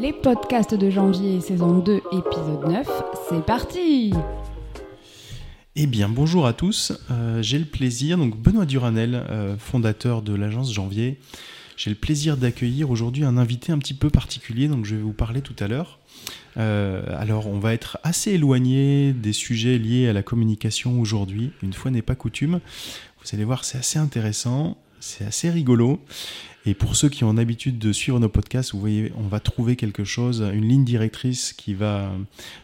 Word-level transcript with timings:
Les 0.00 0.12
podcasts 0.12 0.74
de 0.74 0.90
janvier, 0.90 1.40
saison 1.40 1.78
2, 1.78 1.96
épisode 2.12 2.68
9, 2.68 2.88
c'est 3.28 3.44
parti 3.44 4.12
Eh 5.76 5.86
bien, 5.86 6.08
bonjour 6.08 6.46
à 6.46 6.52
tous. 6.52 6.92
Euh, 7.10 7.42
j'ai 7.42 7.58
le 7.58 7.64
plaisir, 7.64 8.18
donc 8.18 8.36
Benoît 8.36 8.66
Duranel, 8.66 9.14
euh, 9.14 9.56
fondateur 9.56 10.22
de 10.22 10.34
l'agence 10.34 10.72
Janvier, 10.72 11.18
j'ai 11.76 11.90
le 11.90 11.96
plaisir 11.96 12.36
d'accueillir 12.36 12.90
aujourd'hui 12.90 13.24
un 13.24 13.36
invité 13.36 13.72
un 13.72 13.78
petit 13.78 13.94
peu 13.94 14.10
particulier, 14.10 14.68
donc 14.68 14.84
je 14.84 14.94
vais 14.94 15.02
vous 15.02 15.12
parler 15.12 15.40
tout 15.40 15.56
à 15.58 15.68
l'heure. 15.68 15.98
Euh, 16.56 17.02
alors, 17.18 17.48
on 17.48 17.58
va 17.58 17.74
être 17.74 17.98
assez 18.02 18.32
éloigné 18.32 19.12
des 19.12 19.32
sujets 19.32 19.78
liés 19.78 20.08
à 20.08 20.12
la 20.12 20.22
communication 20.22 21.00
aujourd'hui, 21.00 21.50
une 21.62 21.72
fois 21.72 21.90
n'est 21.90 22.02
pas 22.02 22.14
coutume. 22.14 22.60
Vous 23.22 23.34
allez 23.34 23.44
voir, 23.44 23.64
c'est 23.64 23.78
assez 23.78 23.98
intéressant, 23.98 24.76
c'est 25.04 25.24
assez 25.24 25.50
rigolo. 25.50 26.00
Et 26.66 26.72
pour 26.72 26.96
ceux 26.96 27.10
qui 27.10 27.24
ont 27.24 27.34
l'habitude 27.34 27.78
de 27.78 27.92
suivre 27.92 28.18
nos 28.18 28.30
podcasts, 28.30 28.72
vous 28.72 28.80
voyez, 28.80 29.12
on 29.18 29.28
va 29.28 29.38
trouver 29.38 29.76
quelque 29.76 30.02
chose, 30.02 30.42
une 30.54 30.66
ligne 30.66 30.84
directrice 30.84 31.52
qui 31.52 31.74
va, 31.74 32.10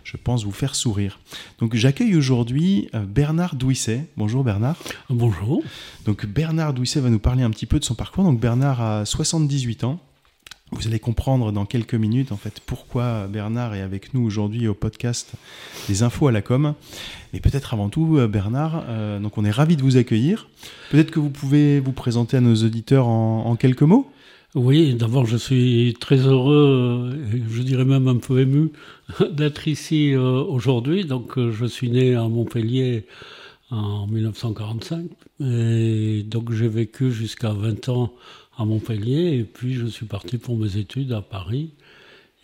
je 0.05 0.17
pense, 0.17 0.45
vous 0.45 0.53
faire 0.53 0.75
sourire. 0.75 1.21
Donc 1.59 1.75
j'accueille 1.75 2.17
aujourd'hui 2.17 2.89
euh, 2.95 3.05
Bernard 3.05 3.57
Douisset. 3.57 4.07
Bonjour 4.17 4.43
Bernard. 4.43 4.77
Bonjour. 5.11 5.63
Donc 6.07 6.25
Bernard 6.25 6.73
Douisset 6.73 7.01
va 7.01 7.11
nous 7.11 7.19
parler 7.19 7.43
un 7.43 7.51
petit 7.51 7.67
peu 7.67 7.79
de 7.79 7.85
son 7.85 7.95
parcours. 7.95 8.25
Donc 8.25 8.41
Bernard 8.41 8.81
a 8.81 9.05
78 9.05 9.85
ans. 9.85 10.01
Vous 10.73 10.87
allez 10.87 11.01
comprendre 11.01 11.51
dans 11.51 11.65
quelques 11.65 11.95
minutes 11.95 12.31
en 12.31 12.37
fait 12.37 12.61
pourquoi 12.65 13.27
Bernard 13.27 13.75
est 13.75 13.81
avec 13.81 14.15
nous 14.15 14.25
aujourd'hui 14.25 14.69
au 14.69 14.75
podcast 14.75 15.33
des 15.89 16.05
infos 16.05 16.29
à 16.29 16.33
la 16.33 16.43
com. 16.43 16.75
Mais 17.33 17.41
peut-être 17.41 17.75
avant 17.75 17.89
tout, 17.89 18.17
euh, 18.17 18.29
Bernard, 18.29 18.85
euh, 18.89 19.19
donc 19.19 19.37
on 19.37 19.45
est 19.45 19.51
ravi 19.51 19.77
de 19.77 19.83
vous 19.83 19.97
accueillir. 19.97 20.49
Peut-être 20.91 21.11
que 21.11 21.19
vous 21.19 21.31
pouvez 21.31 21.81
vous 21.81 21.91
présenter 21.91 22.37
à 22.37 22.41
nos 22.41 22.55
auditeurs 22.55 23.09
en, 23.09 23.57
quelques 23.57 23.83
mots. 23.83 24.09
Oui, 24.55 24.95
d'abord 24.95 25.27
je 25.27 25.37
suis 25.37 25.97
très 25.99 26.19
heureux, 26.19 27.15
euh, 27.15 27.39
je 27.49 27.63
dirais 27.63 27.85
même 27.85 28.07
un 28.07 28.19
peu 28.19 28.39
ému 28.39 28.71
d'être 29.33 29.67
ici 29.67 30.15
aujourd'hui. 30.15 31.05
Donc 31.05 31.33
je 31.37 31.67
suis 31.67 31.91
né 31.91 32.15
à 32.15 32.29
Montpellier 32.29 33.07
en 33.71 34.07
1945 34.07 35.07
et 35.41 36.23
donc 36.25 36.53
j'ai 36.53 36.69
vécu 36.69 37.11
jusqu'à 37.11 37.53
20 37.53 37.89
ans 37.89 38.13
à 38.61 38.65
Montpellier 38.67 39.39
et 39.39 39.45
puis 39.45 39.75
je 39.75 39.87
suis 39.87 40.05
parti 40.05 40.37
pour 40.37 40.57
mes 40.57 40.77
études 40.77 41.13
à 41.13 41.23
Paris. 41.23 41.71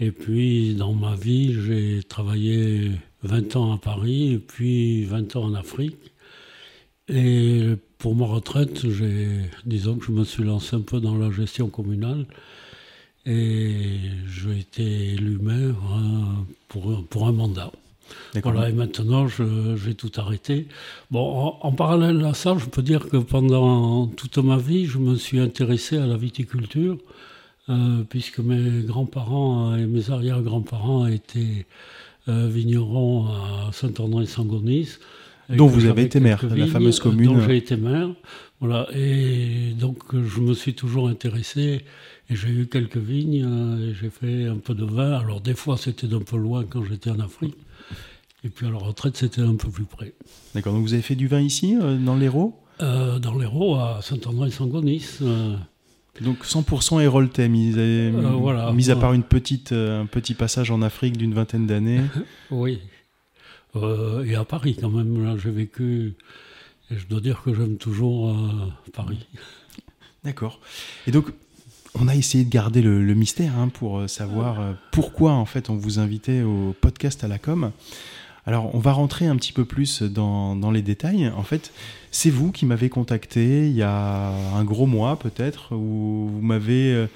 Et 0.01 0.11
puis 0.11 0.75
dans 0.75 0.95
ma 0.95 1.15
vie, 1.15 1.55
j'ai 1.67 2.03
travaillé 2.03 2.93
20 3.23 3.57
ans 3.57 3.75
à 3.75 3.79
Paris 3.79 4.33
et 4.33 4.39
puis 4.39 5.05
20 5.05 5.37
ans 5.37 5.45
en 5.45 5.55
Afrique. 5.55 6.13
Et 7.09 7.75
pour 7.99 8.17
ma 8.17 8.27
retraite, 8.27 8.85
disons 9.67 9.97
que 9.97 10.07
je 10.07 10.13
me 10.13 10.25
suis 10.25 10.43
lancé 10.43 10.77
un 10.77 10.81
peu 10.81 11.01
dans 11.01 11.17
la 11.17 11.31
gestion 11.31 11.69
communale. 11.69 12.27
Et 13.27 13.99
j'ai 14.29 14.59
été 14.61 15.13
élu 15.13 15.39
maire 15.39 15.75
hein, 15.93 16.47
pour 16.69 17.27
un 17.27 17.33
mandat. 17.33 17.73
Voilà, 18.43 18.69
et 18.69 18.73
maintenant, 18.73 19.27
j'ai 19.29 19.95
tout 19.95 20.13
arrêté. 20.17 20.67
Bon, 21.11 21.55
en, 21.61 21.73
parallèle 21.73 22.25
à 22.25 22.35
ça, 22.35 22.57
je 22.59 22.67
peux 22.67 22.83
dire 22.83 23.09
que 23.09 23.17
pendant 23.17 24.07
toute 24.07 24.39
ma 24.39 24.57
vie, 24.57 24.87
je 24.87 24.99
me 24.99 25.17
suis 25.17 25.39
intéressé 25.39 25.97
à 25.97 26.07
la 26.07 26.17
viticulture, 26.17 26.99
euh, 27.69 28.03
puisque 28.09 28.39
mes 28.39 28.83
grands-parents 28.83 29.75
et 29.75 29.87
mes 29.87 30.11
arrière-grands-parents 30.11 31.07
étaient 31.07 31.67
euh, 32.29 32.49
vignerons 32.49 33.27
à 33.27 33.73
Saint-André-Sangonis. 33.73 34.99
Dont 35.49 35.67
vous 35.67 35.87
avez 35.87 36.03
été 36.03 36.19
maire, 36.19 36.45
la 36.55 36.67
fameuse 36.67 36.99
commune. 36.99 37.27
Dont 37.27 37.41
j'ai 37.41 37.57
été 37.57 37.77
maire, 37.77 38.11
voilà. 38.61 38.89
Et 38.93 39.75
donc, 39.79 39.99
je 40.13 40.41
me 40.41 40.55
suis 40.55 40.75
toujours 40.75 41.09
intéressé 41.09 41.85
et 42.29 42.35
j'ai 42.35 42.49
eu 42.49 42.67
quelques 42.67 42.97
vignes, 42.97 43.45
euh, 43.47 43.91
et 43.91 43.95
j'ai 43.95 44.11
fait 44.11 44.47
un 44.47 44.57
peu 44.57 44.75
de 44.75 44.85
vin. 44.85 45.13
Alors, 45.19 45.41
des 45.41 45.55
fois, 45.55 45.77
c'était 45.77 46.09
d'un 46.09 46.21
peu 46.21 46.37
loin 46.37 46.65
quand 46.69 46.83
j'étais 46.85 47.11
en 47.11 47.21
Afrique. 47.21 47.57
Et 48.45 48.49
puis 48.49 48.67
à 48.67 48.71
la 48.71 48.79
retraite, 48.79 49.17
c'était 49.17 49.41
un 49.41 49.57
peu 49.57 49.71
plus 49.71 49.85
près. 49.85 50.15
D'accord, 50.55 50.73
donc 50.73 50.83
vous 50.83 50.93
avez 50.93 51.03
fait 51.03 51.17
du 51.17 51.27
vin 51.27 51.41
ici, 51.41 51.77
euh, 51.81 51.97
dans 51.97 52.17
l'Hérault 52.17 52.59
euh, 52.81 53.19
Dans 53.19 53.37
l'Hérault, 53.37 53.77
à 53.77 54.01
Saint-André-Sangonis. 54.03 55.19
Euh. 55.23 55.57
Donc 56.21 56.45
100% 56.45 57.03
héroltais, 57.03 57.49
mis, 57.49 57.73
voilà, 58.13 58.73
mis 58.73 58.91
à 58.91 58.97
part 58.97 59.13
une 59.13 59.23
petite, 59.23 59.73
un 59.73 60.07
petit 60.07 60.33
passage 60.33 60.71
en 60.71 60.81
Afrique 60.81 61.19
d'une 61.19 61.35
vingtaine 61.35 61.67
d'années. 61.67 62.01
oui. 62.51 62.81
et 63.75 64.35
à 64.35 64.45
Paris 64.47 64.79
quand 64.81 64.89
même, 64.89 65.23
là 65.23 65.37
j'ai 65.37 65.51
vécu, 65.51 66.15
et 66.91 66.97
je 66.97 67.07
dois 67.07 67.21
dire 67.21 67.43
que 67.43 67.53
j'aime 67.53 67.77
toujours 67.77 68.35
Paris. 68.95 69.27
D'accord. 70.25 70.59
Et 71.07 71.11
donc, 71.11 71.27
on 71.95 72.09
a 72.09 72.15
essayé 72.15 72.45
de 72.45 72.51
garder 72.51 72.81
le, 72.81 73.05
le 73.05 73.15
mystère 73.15 73.53
hein, 73.59 73.69
pour 73.69 74.09
savoir 74.09 74.75
pourquoi 74.93 75.33
en 75.33 75.45
fait 75.45 75.69
on 75.69 75.77
vous 75.77 75.99
invitait 75.99 76.41
au 76.41 76.75
podcast 76.81 77.25
à 77.25 77.29
la 77.29 77.39
com. 77.39 77.73
Alors, 78.47 78.73
on 78.75 78.79
va 78.79 78.93
rentrer 78.93 79.27
un 79.27 79.35
petit 79.35 79.53
peu 79.53 79.65
plus 79.65 80.03
dans, 80.03 80.71
les 80.71 80.83
détails. 80.83 81.33
En 81.37 81.43
fait, 81.43 81.73
c'est 82.13 82.31
vous 82.31 82.53
qui 82.53 82.65
m'avez 82.65 82.89
contacté 82.89 83.67
il 83.67 83.75
y 83.75 83.83
a 83.83 84.31
un 84.55 84.63
gros 84.63 84.87
mois 84.87 85.19
peut-être, 85.19 85.75
où 85.75 86.29
vous 86.33 86.41
m'avez 86.41 86.95
euh, 86.95 87.07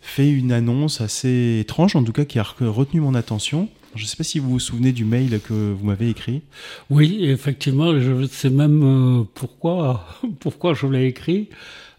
fait 0.00 0.30
une 0.30 0.52
annonce 0.52 1.00
assez 1.00 1.58
étrange, 1.60 1.96
en 1.96 2.04
tout 2.04 2.12
cas 2.12 2.24
qui 2.24 2.38
a 2.38 2.44
retenu 2.60 3.00
mon 3.00 3.14
attention. 3.14 3.68
Je 3.96 4.04
ne 4.04 4.06
sais 4.06 4.16
pas 4.16 4.22
si 4.22 4.38
vous 4.38 4.50
vous 4.50 4.60
souvenez 4.60 4.92
du 4.92 5.04
mail 5.04 5.40
que 5.40 5.72
vous 5.72 5.84
m'avez 5.84 6.10
écrit. 6.10 6.42
Oui, 6.90 7.24
effectivement, 7.24 7.98
je 7.98 8.24
sais 8.26 8.50
même 8.50 8.82
euh, 8.84 9.24
pourquoi, 9.34 10.06
pourquoi 10.40 10.74
je 10.74 10.86
l'ai 10.86 11.06
écrit. 11.06 11.48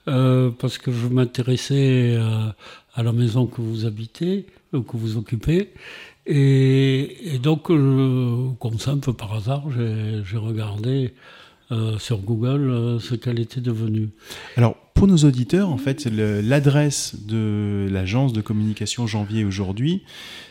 Euh, 0.07 0.51
parce 0.57 0.77
que 0.77 0.91
je 0.91 1.07
m'intéressais 1.07 2.17
à 2.95 3.03
la 3.03 3.11
maison 3.11 3.45
que 3.45 3.61
vous 3.61 3.85
habitez, 3.85 4.45
que 4.71 4.97
vous 4.97 5.17
occupez, 5.17 5.69
et, 6.31 7.39
donc, 7.41 7.71
euh, 7.71 8.49
comme 8.59 8.77
ça, 8.77 8.91
un 8.91 8.99
peu 8.99 9.13
par 9.13 9.33
hasard, 9.33 9.63
j'ai 9.71 10.37
regardé 10.37 11.13
euh, 11.71 11.97
sur 11.97 12.19
Google 12.19 12.69
euh, 12.69 12.99
ce 12.99 13.15
qu'elle 13.15 13.39
était 13.39 13.61
devenue. 13.61 14.09
Alors, 14.55 14.75
pour 14.93 15.07
nos 15.07 15.17
auditeurs, 15.17 15.69
en 15.69 15.77
fait, 15.77 16.05
l'adresse 16.05 17.15
de 17.27 17.87
l'agence 17.91 18.33
de 18.33 18.41
communication 18.41 19.07
Janvier 19.07 19.43
aujourd'hui, 19.43 20.03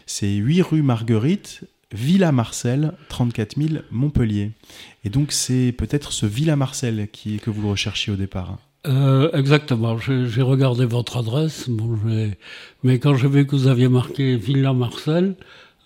c'est 0.07 0.33
8 0.33 0.63
rue 0.63 0.83
Marguerite, 0.83 1.63
Villa 1.93 2.33
Marcel, 2.33 2.93
34 3.09 3.57
000 3.57 3.83
Montpellier. 3.93 4.51
Et 5.05 5.11
donc, 5.11 5.31
c'est 5.31 5.73
peut-être 5.73 6.13
ce 6.13 6.27
Villa 6.27 6.57
Marcel 6.57 7.09
qui, 7.13 7.39
que 7.39 7.51
vous 7.51 7.69
recherchiez 7.69 8.13
au 8.13 8.17
départ. 8.17 8.59
Euh, 8.87 9.31
exactement. 9.33 9.99
J'ai 9.99 10.43
regardé 10.43 10.87
votre 10.87 11.19
adresse, 11.19 11.69
bon, 11.69 11.99
mais 12.83 12.99
quand 12.99 13.15
j'ai 13.17 13.29
vu 13.29 13.47
que 13.47 13.57
vous 13.57 13.67
aviez 13.67 13.89
marqué 13.89 14.37
Villa 14.37 14.73
Marcel, 14.73 15.35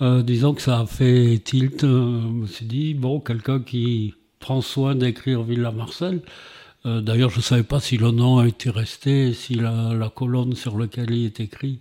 euh, 0.02 0.22
disons 0.22 0.52
que 0.52 0.62
ça 0.62 0.80
a 0.80 0.86
fait 0.86 1.38
tilt. 1.44 1.84
Euh, 1.84 2.20
je 2.20 2.26
me 2.26 2.46
suis 2.46 2.66
dit, 2.66 2.94
bon, 2.94 3.20
quelqu'un 3.20 3.60
qui 3.60 4.14
prend 4.40 4.60
soin 4.60 4.96
d'écrire 4.96 5.42
Villa 5.42 5.70
Marcel. 5.70 6.22
Euh, 6.86 7.00
d'ailleurs, 7.00 7.30
je 7.30 7.36
ne 7.36 7.42
savais 7.42 7.62
pas 7.62 7.78
si 7.78 7.96
le 7.98 8.10
nom 8.10 8.38
a 8.38 8.48
été 8.48 8.68
resté, 8.70 9.32
si 9.32 9.54
la, 9.54 10.10
colonne 10.14 10.56
sur 10.56 10.76
laquelle 10.76 11.12
il 11.12 11.26
est 11.26 11.40
écrit 11.40 11.80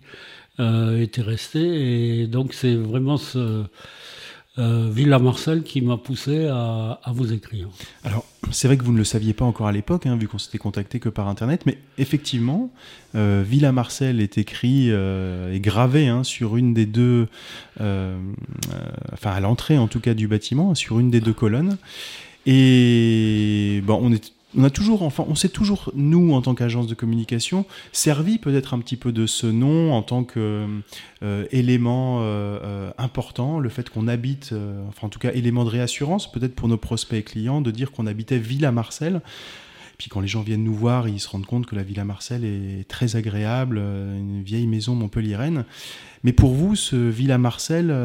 était 0.59 1.23
restée. 1.23 2.21
Et 2.21 2.27
donc, 2.27 2.53
c'est 2.53 2.75
vraiment 2.75 3.17
ce, 3.17 3.63
Villa 4.57 5.17
Marcel 5.17 5.63
qui 5.63 5.81
m'a 5.81 5.97
poussé 5.97 6.47
à, 6.47 6.99
vous 7.07 7.31
écrire. 7.31 7.69
Alors, 8.03 8.25
c'est 8.51 8.67
vrai 8.67 8.77
que 8.77 8.83
vous 8.83 8.91
ne 8.91 8.97
le 8.97 9.03
saviez 9.03 9.33
pas 9.33 9.45
encore 9.45 9.67
à 9.67 9.71
l'époque, 9.71 10.05
hein, 10.05 10.17
vu 10.17 10.27
qu'on 10.27 10.37
s'était 10.37 10.57
contacté 10.57 10.99
que 10.99 11.09
par 11.09 11.27
Internet, 11.27 11.65
mais 11.65 11.77
effectivement, 11.97 12.69
euh, 13.15 13.43
Villa 13.45 13.71
Marcel 13.71 14.19
est 14.19 14.37
écrit 14.37 14.87
euh, 14.89 15.53
et 15.53 15.59
gravé 15.59 16.07
hein, 16.07 16.23
sur 16.23 16.57
une 16.57 16.73
des 16.73 16.85
deux, 16.85 17.27
euh, 17.79 18.19
enfin 19.13 19.31
à 19.31 19.39
l'entrée 19.39 19.77
en 19.77 19.87
tout 19.87 19.99
cas 19.99 20.13
du 20.13 20.27
bâtiment, 20.27 20.75
sur 20.75 20.99
une 20.99 21.09
des 21.09 21.21
deux 21.21 21.33
colonnes. 21.33 21.77
Et 22.45 23.83
on 23.87 24.11
est 24.11 24.33
on 24.57 24.63
a 24.63 24.69
toujours, 24.69 25.03
enfin, 25.03 25.25
on 25.27 25.35
s'est 25.35 25.49
toujours, 25.49 25.91
nous, 25.95 26.33
en 26.33 26.41
tant 26.41 26.55
qu'agence 26.55 26.87
de 26.87 26.95
communication, 26.95 27.65
servi 27.91 28.37
peut-être 28.37 28.73
un 28.73 28.79
petit 28.79 28.97
peu 28.97 29.11
de 29.11 29.25
ce 29.25 29.47
nom 29.47 29.93
en 29.93 30.01
tant 30.01 30.23
qu'élément 30.23 32.19
euh, 32.21 32.23
euh, 32.63 32.91
important, 32.97 33.59
le 33.59 33.69
fait 33.69 33.89
qu'on 33.89 34.07
habite, 34.07 34.51
euh, 34.51 34.83
enfin, 34.89 35.07
en 35.07 35.09
tout 35.09 35.19
cas, 35.19 35.31
élément 35.33 35.63
de 35.63 35.69
réassurance, 35.69 36.31
peut-être 36.31 36.55
pour 36.55 36.67
nos 36.67 36.77
prospects 36.77 37.23
clients, 37.23 37.61
de 37.61 37.71
dire 37.71 37.91
qu'on 37.91 38.07
habitait 38.07 38.37
Villa 38.37 38.71
Marcel. 38.71 39.21
Puis 39.97 40.09
quand 40.09 40.19
les 40.19 40.27
gens 40.27 40.41
viennent 40.41 40.63
nous 40.63 40.75
voir, 40.75 41.07
ils 41.07 41.19
se 41.19 41.29
rendent 41.29 41.45
compte 41.45 41.67
que 41.67 41.75
la 41.75 41.83
Villa 41.83 42.03
Marcel 42.03 42.43
est 42.43 42.87
très 42.87 43.15
agréable, 43.15 43.77
une 43.77 44.41
vieille 44.41 44.65
maison 44.65 44.95
montpelliéraine. 44.95 45.63
Mais 46.23 46.33
pour 46.33 46.53
vous, 46.53 46.75
ce 46.75 46.95
Villa 46.95 47.37
Marcel, 47.37 47.95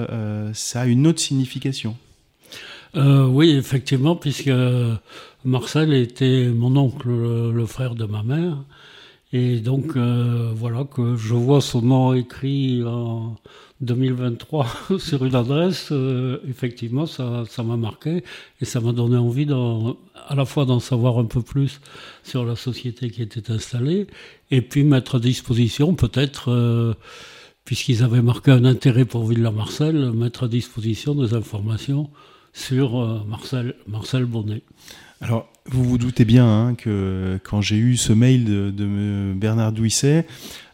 ça 0.53 0.83
a 0.83 0.87
une 0.87 1.07
autre 1.07 1.21
signification. 1.21 1.97
Oui, 2.95 3.51
effectivement, 3.51 4.17
puisque 4.17 4.51
Marcel 5.47 5.93
était 5.95 6.49
mon 6.49 6.77
oncle, 6.77 7.09
le, 7.09 7.67
frère 7.67 7.95
de 7.95 8.05
ma 8.05 8.23
mère. 8.23 8.57
Et 9.33 9.61
donc, 9.61 9.97
euh, 9.97 10.53
voilà, 10.55 10.85
que 10.85 11.17
je 11.17 11.35
vois 11.35 11.61
son 11.61 11.83
nom 11.83 12.15
écrit 12.15 12.83
en 12.85 13.37
2023 13.81 14.67
sur 14.99 15.25
une 15.25 15.35
adresse, 15.35 15.89
euh, 15.93 16.39
effectivement, 16.49 17.07
ça, 17.07 17.45
m'a 17.59 17.77
marqué 17.77 18.25
et 18.61 18.65
ça 18.65 18.81
m'a 18.81 18.93
donné 18.93 19.17
envie 19.17 19.47
à 20.29 20.35
la 20.35 20.45
fois 20.45 20.65
d'en 20.65 20.81
savoir 20.81 21.19
un 21.19 21.27
peu 21.27 21.43
plus 21.43 21.81
sur 22.25 22.45
la 22.45 22.57
société 22.57 23.11
qui 23.11 23.23
était 23.23 23.53
installée 23.53 24.07
et 24.51 24.63
puis 24.63 24.83
mettre 24.85 25.17
à 25.17 25.21
disposition 25.21 25.95
peut-être 25.95 26.51
euh, 26.51 26.95
puisqu'ils 27.65 28.03
avaient 28.03 28.23
marqué 28.23 28.53
un 28.53 28.65
intérêt 28.65 29.05
pour 29.05 29.27
Villa-Marcel, 29.27 30.13
mettre 30.13 30.45
à 30.45 30.49
disposition 30.49 31.15
des 31.15 31.35
informations 31.35 32.11
sur 32.57 32.99
euh, 32.99 33.21
Marcel, 33.29 33.75
Marcel. 33.87 34.27
Alors, 35.21 35.47
vous 35.67 35.85
vous 35.85 35.99
doutez 35.99 36.25
bien 36.25 36.47
hein, 36.47 36.75
que 36.75 37.39
quand 37.45 37.61
j'ai 37.61 37.77
eu 37.77 37.97
ce 37.97 38.13
mail 38.13 38.45
de, 38.45 39.33
Bernard 39.35 39.73
Douisset, 39.73 40.27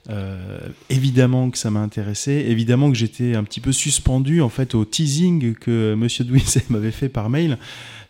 euh, 0.09 0.59
évidemment 0.91 1.51
que 1.51 1.59
ça 1.59 1.71
m'a 1.71 1.81
intéressé, 1.81 2.47
évidemment 2.49 2.91
que 2.91 2.97
j'étais 2.97 3.35
un 3.35 3.45
petit 3.45 3.61
peu 3.61 3.73
suspendu 3.73 4.43
en 4.43 4.49
fait 4.49 4.75
au 4.75 4.85
teasing 4.85 5.55
que 5.55 5.95
Monsieur 5.95 6.25
Douisset 6.25 6.65
m'avait 6.71 6.93
fait 6.93 7.09
par 7.09 7.29
mail, 7.29 7.59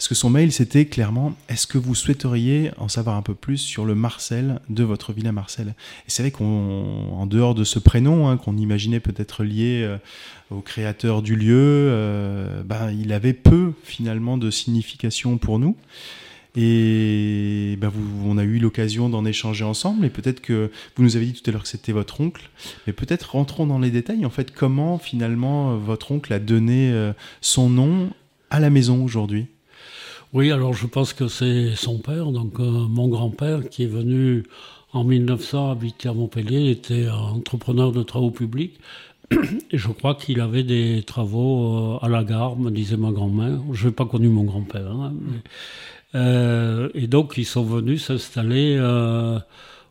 parce 0.02 0.08
que 0.08 0.14
son 0.16 0.30
mail 0.30 0.50
c'était 0.50 0.86
clairement 0.86 1.36
est-ce 1.48 1.68
que 1.68 1.78
vous 1.78 1.94
souhaiteriez 1.94 2.72
en 2.76 2.88
savoir 2.88 3.14
un 3.14 3.22
peu 3.22 3.36
plus 3.36 3.58
sur 3.58 3.84
le 3.84 3.94
Marcel 3.94 4.60
de 4.68 4.82
votre 4.82 5.12
villa 5.12 5.30
Marcel? 5.30 5.76
Et 6.08 6.08
c'est 6.10 6.24
vrai 6.24 6.32
qu'en 6.32 7.24
dehors 7.26 7.54
de 7.54 7.62
ce 7.62 7.78
prénom 7.78 8.28
hein, 8.28 8.36
qu'on 8.36 8.56
imaginait 8.56 8.98
peut-être 8.98 9.44
lié 9.44 9.82
euh, 9.84 9.98
au 10.50 10.60
créateur 10.60 11.22
du 11.22 11.36
lieu, 11.36 11.54
euh, 11.56 12.64
ben, 12.64 12.90
il 12.90 13.12
avait 13.12 13.32
peu 13.32 13.74
finalement 13.84 14.38
de 14.38 14.50
signification 14.50 15.38
pour 15.38 15.60
nous. 15.60 15.76
Et 16.56 17.78
ben 17.80 17.92
on 18.24 18.38
a 18.38 18.42
eu 18.42 18.58
l'occasion 18.58 19.08
d'en 19.08 19.24
échanger 19.24 19.62
ensemble. 19.62 20.04
Et 20.04 20.10
peut-être 20.10 20.40
que 20.40 20.72
vous 20.96 21.04
nous 21.04 21.14
avez 21.14 21.26
dit 21.26 21.40
tout 21.40 21.48
à 21.48 21.52
l'heure 21.52 21.62
que 21.62 21.68
c'était 21.68 21.92
votre 21.92 22.20
oncle. 22.20 22.50
Mais 22.88 22.92
peut-être 22.92 23.36
rentrons 23.36 23.68
dans 23.68 23.78
les 23.78 23.92
détails. 23.92 24.26
En 24.26 24.30
fait, 24.30 24.50
comment 24.50 24.98
finalement 24.98 25.76
votre 25.76 26.10
oncle 26.10 26.32
a 26.32 26.40
donné 26.40 26.90
euh, 26.90 27.12
son 27.40 27.70
nom 27.70 28.10
à 28.50 28.58
la 28.58 28.68
maison 28.68 29.04
aujourd'hui? 29.04 29.46
Oui, 30.32 30.50
alors 30.50 30.72
je 30.72 30.86
pense 30.86 31.12
que 31.12 31.28
c'est 31.28 31.76
son 31.76 31.98
père, 31.98 32.32
donc 32.32 32.58
euh, 32.58 32.64
mon 32.64 33.08
grand-père, 33.08 33.68
qui 33.68 33.82
est 33.82 33.86
venu 33.86 34.44
en 34.94 35.04
1900 35.04 35.72
habiter 35.72 36.08
à 36.08 36.14
Montpellier, 36.14 36.70
était 36.70 37.06
entrepreneur 37.10 37.92
de 37.92 38.02
travaux 38.02 38.30
publics. 38.30 38.80
Et 39.70 39.76
je 39.76 39.88
crois 39.88 40.14
qu'il 40.14 40.40
avait 40.40 40.62
des 40.62 41.02
travaux 41.02 41.96
euh, 41.96 41.98
à 42.06 42.08
la 42.08 42.24
gare, 42.24 42.56
me 42.56 42.70
disait 42.70 42.96
ma 42.96 43.10
grand-mère. 43.10 43.58
Je 43.72 43.88
n'ai 43.88 43.92
pas 43.92 44.06
connu 44.06 44.28
mon 44.28 44.44
grand-père. 44.44 44.90
Hein, 44.90 45.12
euh, 46.14 46.88
et 46.94 47.08
donc, 47.08 47.34
ils 47.36 47.44
sont 47.44 47.64
venus 47.64 48.06
s'installer, 48.06 48.80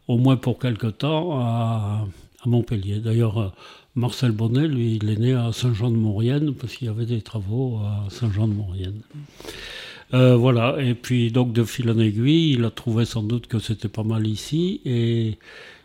au 0.08 0.18
moins 0.18 0.38
pour 0.38 0.58
quelque 0.58 0.88
temps, 0.88 1.40
à, 1.40 2.08
Montpellier. 2.48 2.98
D'ailleurs, 2.98 3.54
Marcel 3.94 4.32
Bonnet, 4.32 4.68
lui, 4.68 4.96
il 4.96 5.08
est 5.12 5.20
né 5.20 5.34
à 5.34 5.52
Saint-Jean-de-Maurienne, 5.54 6.56
parce 6.56 6.74
qu'il 6.76 6.88
y 6.88 6.90
avait 6.90 7.06
des 7.06 7.22
travaux 7.22 7.78
à 7.86 8.10
Saint-Jean-de-Maurienne. 8.10 9.02
Voilà, 10.12 10.78
et 10.80 10.94
puis 10.94 11.32
donc 11.32 11.54
de 11.54 11.64
fil 11.64 11.90
en 11.90 12.00
aiguille, 12.00 12.54
il 12.54 12.66
a 12.66 12.72
trouvé 12.72 13.06
sans 13.06 13.24
doute 13.24 13.48
que 13.48 13.60
c'était 13.60 13.90
pas 13.90 14.04
mal 14.04 14.28
ici, 14.28 14.82
et 14.86 15.38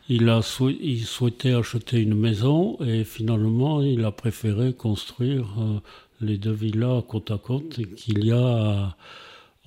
il, 0.09 0.29
a 0.29 0.41
il 0.81 1.05
souhaitait 1.05 1.53
acheter 1.53 2.01
une 2.01 2.15
maison, 2.15 2.79
et 2.85 3.05
finalement, 3.05 3.83
il 3.83 4.05
a 4.05 4.11
préféré 4.11 4.73
construire 4.73 5.47
les 6.21 6.39
deux 6.39 6.53
villas 6.53 7.03
côte 7.07 7.31
à 7.31 7.39
côte 7.39 7.81
qu'il 7.97 8.25
y 8.25 8.33
a 8.33 8.97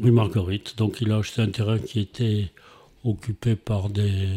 rue 0.02 0.12
Marguerite. 0.12 0.76
Donc 0.78 1.02
il 1.02 1.12
a 1.12 1.18
acheté 1.18 1.42
un 1.42 1.50
terrain 1.50 1.78
qui 1.78 2.00
était 2.00 2.50
occupé 3.04 3.56
par 3.56 3.90
des 3.90 4.28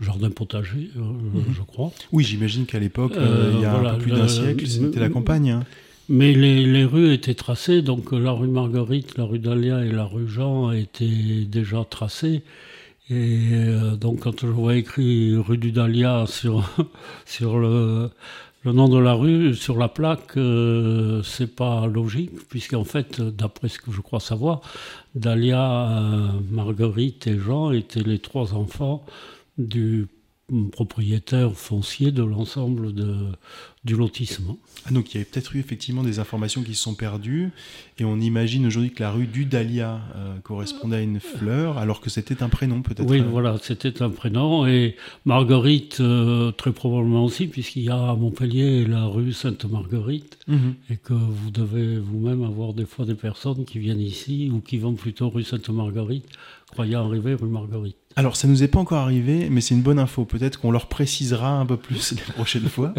jardins 0.00 0.30
potagers, 0.30 0.90
euh, 0.96 1.00
mhm. 1.00 1.44
je 1.52 1.62
crois. 1.62 1.90
Oui, 2.12 2.24
j'imagine 2.24 2.66
qu'à 2.66 2.78
l'époque, 2.78 3.16
euh, 3.16 3.52
il 3.54 3.62
y 3.62 3.64
a 3.64 3.74
un 3.76 3.94
peu 3.94 4.02
plus 4.02 4.12
d'un 4.12 4.28
siècle, 4.28 4.66
c'était 4.66 5.00
la 5.00 5.08
campagne. 5.08 5.50
Hein. 5.50 5.64
Mais 6.08 6.32
les, 6.32 6.84
rues 6.84 7.12
étaient 7.12 7.34
tracées, 7.34 7.82
donc 7.82 8.12
la 8.12 8.32
rue 8.32 8.48
Marguerite, 8.48 9.18
la 9.18 9.24
rue 9.24 9.38
Dahlia 9.38 9.84
et 9.84 9.92
la 9.92 10.04
rue 10.04 10.26
Jean 10.26 10.72
étaient 10.72 11.44
déjà 11.46 11.84
tracées. 11.84 12.42
Et 13.10 13.50
euh, 13.52 13.96
donc 13.96 14.20
quand 14.20 14.40
je 14.40 14.46
vois 14.46 14.76
écrit 14.76 15.36
rue 15.36 15.58
du 15.58 15.70
Dahlia 15.72 16.24
sur, 16.26 16.64
sur 17.26 17.58
le, 17.58 18.10
le 18.64 18.72
nom 18.72 18.88
de 18.88 18.98
la 18.98 19.14
rue 19.14 19.54
sur 19.54 19.76
la 19.76 19.88
plaque, 19.88 20.36
euh, 20.36 21.22
c'est 21.22 21.54
pas 21.54 21.86
logique, 21.86 22.48
puisqu'en 22.48 22.84
fait, 22.84 23.20
d'après 23.20 23.68
ce 23.68 23.78
que 23.78 23.92
je 23.92 24.00
crois 24.00 24.20
savoir, 24.20 24.62
Dahlia, 25.14 25.90
euh, 25.90 26.28
Marguerite 26.50 27.26
et 27.26 27.38
Jean 27.38 27.70
étaient 27.70 28.02
les 28.02 28.18
trois 28.18 28.54
enfants 28.54 29.04
du 29.58 30.06
propriétaire 30.72 31.52
foncier 31.54 32.10
de 32.10 32.22
l'ensemble 32.22 32.92
du 33.84 33.94
lotissement. 33.94 34.58
Ah, 34.86 34.92
donc 34.92 35.14
il 35.14 35.18
y 35.18 35.22
a 35.22 35.24
peut-être 35.24 35.54
eu 35.54 35.60
effectivement 35.60 36.02
des 36.02 36.18
informations 36.18 36.62
qui 36.62 36.74
se 36.74 36.82
sont 36.82 36.94
perdues 36.94 37.50
et 37.98 38.04
on 38.04 38.18
imagine 38.18 38.66
aujourd'hui 38.66 38.90
que 38.90 39.02
la 39.02 39.10
rue 39.10 39.26
du 39.26 39.44
Dahlia 39.44 40.00
euh, 40.16 40.38
correspondait 40.42 40.96
à 40.96 41.00
une 41.00 41.20
fleur 41.20 41.78
alors 41.78 42.00
que 42.00 42.08
c'était 42.08 42.42
un 42.42 42.48
prénom 42.48 42.82
peut-être. 42.82 43.08
Oui, 43.08 43.20
voilà, 43.20 43.56
c'était 43.62 44.02
un 44.02 44.10
prénom 44.10 44.66
et 44.66 44.96
Marguerite 45.26 46.00
euh, 46.00 46.50
très 46.52 46.72
probablement 46.72 47.24
aussi 47.24 47.46
puisqu'il 47.46 47.82
y 47.82 47.90
a 47.90 48.10
à 48.10 48.14
Montpellier 48.14 48.86
la 48.86 49.04
rue 49.04 49.32
Sainte-Marguerite 49.32 50.38
mhm. 50.46 50.74
et 50.90 50.96
que 50.96 51.14
vous 51.14 51.50
devez 51.50 51.98
vous-même 51.98 52.42
avoir 52.42 52.72
des 52.72 52.86
fois 52.86 53.04
des 53.04 53.14
personnes 53.14 53.64
qui 53.64 53.78
viennent 53.78 54.00
ici 54.00 54.50
ou 54.52 54.60
qui 54.60 54.78
vont 54.78 54.94
plutôt 54.94 55.28
rue 55.28 55.44
Sainte-Marguerite 55.44 56.26
croyant 56.70 57.04
arriver 57.04 57.34
rue 57.34 57.48
Marguerite. 57.48 57.96
Alors, 58.16 58.36
ça 58.36 58.48
nous 58.48 58.62
est 58.62 58.68
pas 58.68 58.80
encore 58.80 58.98
arrivé, 58.98 59.48
mais 59.50 59.60
c'est 59.60 59.74
une 59.74 59.82
bonne 59.82 59.98
info. 59.98 60.24
Peut-être 60.24 60.60
qu'on 60.60 60.70
leur 60.70 60.86
précisera 60.86 61.52
un 61.52 61.66
peu 61.66 61.76
plus 61.76 62.12
les 62.16 62.32
prochaines 62.32 62.68
fois. 62.68 62.92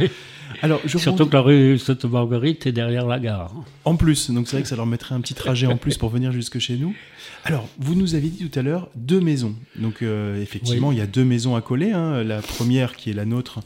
Alors, 0.62 0.80
je 0.86 0.98
Surtout 0.98 1.25
que 1.25 1.33
la 1.33 1.42
rue 1.42 1.77
Sainte-Marguerite 1.77 2.66
est 2.68 2.71
derrière 2.71 3.06
la 3.06 3.19
gare. 3.19 3.54
En 3.86 3.95
plus, 3.95 4.31
donc 4.31 4.48
c'est 4.48 4.57
vrai 4.57 4.63
que 4.63 4.69
ça 4.69 4.75
leur 4.75 4.86
mettrait 4.86 5.16
un 5.16 5.21
petit 5.21 5.33
trajet 5.33 5.68
en 5.68 5.77
plus 5.77 5.98
pour 5.98 6.10
venir 6.10 6.31
jusque 6.31 6.60
chez 6.60 6.77
nous. 6.77 6.94
Alors, 7.44 7.68
vous 7.77 7.95
nous 7.95 8.16
avez 8.16 8.30
dit 8.30 8.50
tout 8.50 8.60
à 8.60 8.62
l'heure 8.62 8.89
deux 8.95 9.21
maisons. 9.21 9.56
Donc, 9.75 10.01
euh, 10.01 10.42
effectivement, 10.42 10.92
il 10.92 10.98
y 10.98 11.01
a 11.01 11.07
deux 11.07 11.24
maisons 11.24 11.56
à 11.56 11.62
coller. 11.62 11.92
Hein. 11.92 12.24
La 12.24 12.42
première 12.42 12.95
qui 12.95 13.10
est 13.10 13.13
la 13.13 13.25
nôtre, 13.25 13.60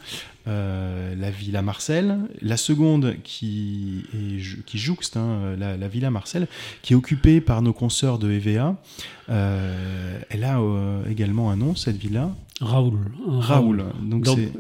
euh, 0.47 1.15
la 1.15 1.31
Villa 1.31 1.61
Marcel. 1.61 2.17
La 2.41 2.57
seconde 2.57 3.15
qui, 3.23 4.03
est, 4.13 4.65
qui 4.65 4.77
jouxte 4.77 5.15
hein, 5.15 5.55
la, 5.57 5.87
Villa 5.87 6.11
Marcel, 6.11 6.47
qui 6.81 6.93
est 6.93 6.95
occupée 6.95 7.39
par 7.39 7.61
nos 7.61 7.73
consoeurs 7.73 8.19
de 8.19 8.29
EVA. 8.31 8.75
Euh, 9.29 10.19
elle 10.29 10.43
a 10.43 10.59
euh, 10.59 11.05
également 11.09 11.49
un 11.51 11.55
nom, 11.55 11.75
cette 11.75 11.97
villa 11.97 12.35
Raoul. 12.59 12.99
Raoul. 13.25 13.85
Donc, 14.01 14.27
c'est 14.27 14.51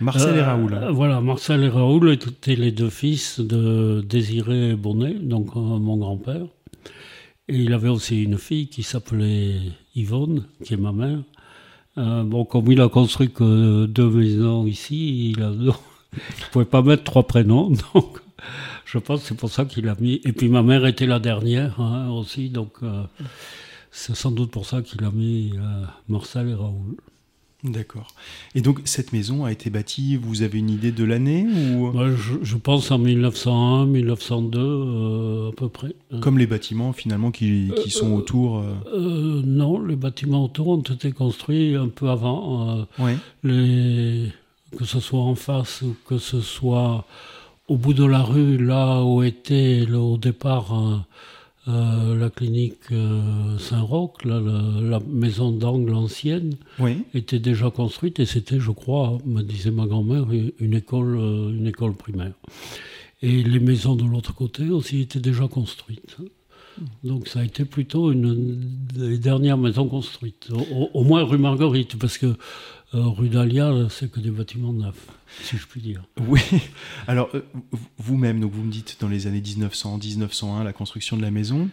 Marcel 0.00 0.36
et 0.36 0.42
Raoul. 0.42 0.78
voilà, 0.92 1.20
Marcel 1.20 1.64
et 1.64 1.68
Raoul 1.68 2.12
étaient 2.12 2.54
les 2.54 2.70
deux 2.70 2.90
fils 2.90 3.40
de 3.40 4.04
Désiré 4.08 4.76
Bonnet, 4.76 5.14
donc 5.14 5.54
mon 5.56 5.96
grand-père. 5.96 6.46
Et 7.48 7.56
il 7.56 7.72
avait 7.72 7.88
aussi 7.88 8.22
une 8.22 8.38
fille 8.38 8.68
qui 8.68 8.82
s'appelait 8.84 9.56
Yvonne, 9.96 10.44
qui 10.62 10.74
est 10.74 10.78
ma 10.78 10.92
mère. 10.92 11.22
Euh, 11.98 12.22
bon, 12.22 12.44
comme 12.44 12.70
il 12.70 12.80
a 12.80 12.88
construit 12.88 13.30
que 13.30 13.86
deux 13.86 14.08
maisons 14.08 14.66
ici, 14.66 15.30
il 15.30 15.40
ne 15.40 15.72
pouvait 16.52 16.64
pas 16.64 16.82
mettre 16.82 17.02
trois 17.04 17.26
prénoms, 17.26 17.70
donc 17.94 18.20
je 18.84 18.98
pense 18.98 19.22
que 19.22 19.26
c'est 19.28 19.36
pour 19.36 19.50
ça 19.50 19.64
qu'il 19.64 19.88
a 19.88 19.96
mis. 20.00 20.20
Et 20.24 20.32
puis 20.32 20.48
ma 20.48 20.62
mère 20.62 20.86
était 20.86 21.06
la 21.06 21.18
dernière 21.18 21.80
hein, 21.80 22.08
aussi, 22.10 22.50
donc 22.50 22.74
euh, 22.82 23.02
c'est 23.90 24.14
sans 24.14 24.30
doute 24.30 24.52
pour 24.52 24.64
ça 24.64 24.82
qu'il 24.82 25.04
a 25.04 25.10
mis 25.10 25.52
euh, 25.56 25.84
Marcel 26.08 26.48
et 26.48 26.54
Raoul. 26.54 26.96
D'accord. 27.64 28.06
Et 28.54 28.60
donc 28.60 28.80
cette 28.84 29.12
maison 29.12 29.44
a 29.44 29.50
été 29.50 29.68
bâtie, 29.68 30.14
vous 30.14 30.42
avez 30.42 30.60
une 30.60 30.70
idée 30.70 30.92
de 30.92 31.02
l'année 31.02 31.44
ou... 31.44 31.92
je, 32.42 32.56
pense 32.56 32.92
en 32.92 32.98
1901, 32.98 33.86
1902 33.86 34.58
euh, 34.60 35.48
à 35.48 35.52
peu 35.52 35.68
près. 35.68 35.92
Comme 36.20 36.38
les 36.38 36.46
bâtiments 36.46 36.92
finalement 36.92 37.32
qui, 37.32 37.72
qui 37.82 37.90
sont 37.90 38.12
euh, 38.12 38.18
autour 38.18 38.58
euh, 38.58 39.42
Non, 39.44 39.84
les 39.84 39.96
bâtiments 39.96 40.44
autour 40.44 40.68
ont 40.68 40.82
été 40.82 41.10
construits 41.10 41.74
un 41.74 41.88
peu 41.88 42.10
avant. 42.10 42.86
les, 43.42 44.28
que 44.78 44.84
ce 44.84 45.00
soit 45.00 45.20
en 45.20 45.34
face 45.34 45.82
ou 45.82 45.96
que 46.06 46.18
ce 46.18 46.40
soit 46.40 47.06
au 47.66 47.76
bout 47.76 47.92
de 47.92 48.04
la 48.04 48.22
rue, 48.22 48.56
là 48.56 49.02
où 49.02 49.24
était 49.24 49.84
au 49.92 50.16
départ 50.16 51.04
euh, 51.68 52.16
la 52.16 52.30
clinique 52.30 52.78
euh, 52.92 53.58
Saint-Roch, 53.58 54.24
la, 54.24 55.00
maison 55.06 55.50
d'angle 55.50 55.94
ancienne, 55.94 56.54
était 57.12 57.38
déjà 57.38 57.70
construite 57.70 58.20
et 58.20 58.26
c'était, 58.26 58.58
je 58.58 58.70
crois, 58.70 59.18
me 59.26 59.42
disait 59.42 59.70
ma 59.70 59.86
grand-mère, 59.86 60.26
une 60.60 60.74
école, 60.74 61.18
euh, 61.18 61.50
une 61.50 61.66
école 61.66 61.94
primaire. 61.94 62.32
Et 63.20 63.42
les 63.42 63.60
maisons 63.60 63.96
de 63.96 64.04
l'autre 64.04 64.34
côté 64.34 64.70
aussi 64.70 65.02
étaient 65.02 65.20
déjà 65.20 65.46
construites. 65.46 66.16
Donc 67.04 67.28
ça 67.28 67.40
a 67.40 67.44
été 67.44 67.64
plutôt 67.64 68.12
une 68.12 68.60
des 68.94 69.18
dernières 69.18 69.58
maisons 69.58 69.88
construites, 69.88 70.48
au 70.94 71.02
moins 71.02 71.24
rue 71.24 71.36
Marguerite, 71.36 71.98
parce 71.98 72.16
que 72.16 72.36
euh, 72.94 73.02
rue 73.02 73.28
Dahlia, 73.28 73.72
c'est 73.90 74.10
que 74.10 74.20
des 74.20 74.30
bâtiments 74.30 74.72
neufs, 74.72 75.08
si 75.42 75.56
je 75.56 75.66
puis 75.66 75.80
dire. 75.80 76.04
Oui. 76.26 76.40
Alors, 77.06 77.28
euh, 77.34 77.42
vous-même, 77.98 78.40
donc 78.40 78.52
vous 78.52 78.62
me 78.62 78.70
dites 78.70 78.96
dans 79.00 79.08
les 79.08 79.26
années 79.26 79.40
1900, 79.40 79.98
1901, 79.98 80.64
la 80.64 80.72
construction 80.72 81.16
de 81.16 81.22
la 81.22 81.30
maison. 81.30 81.68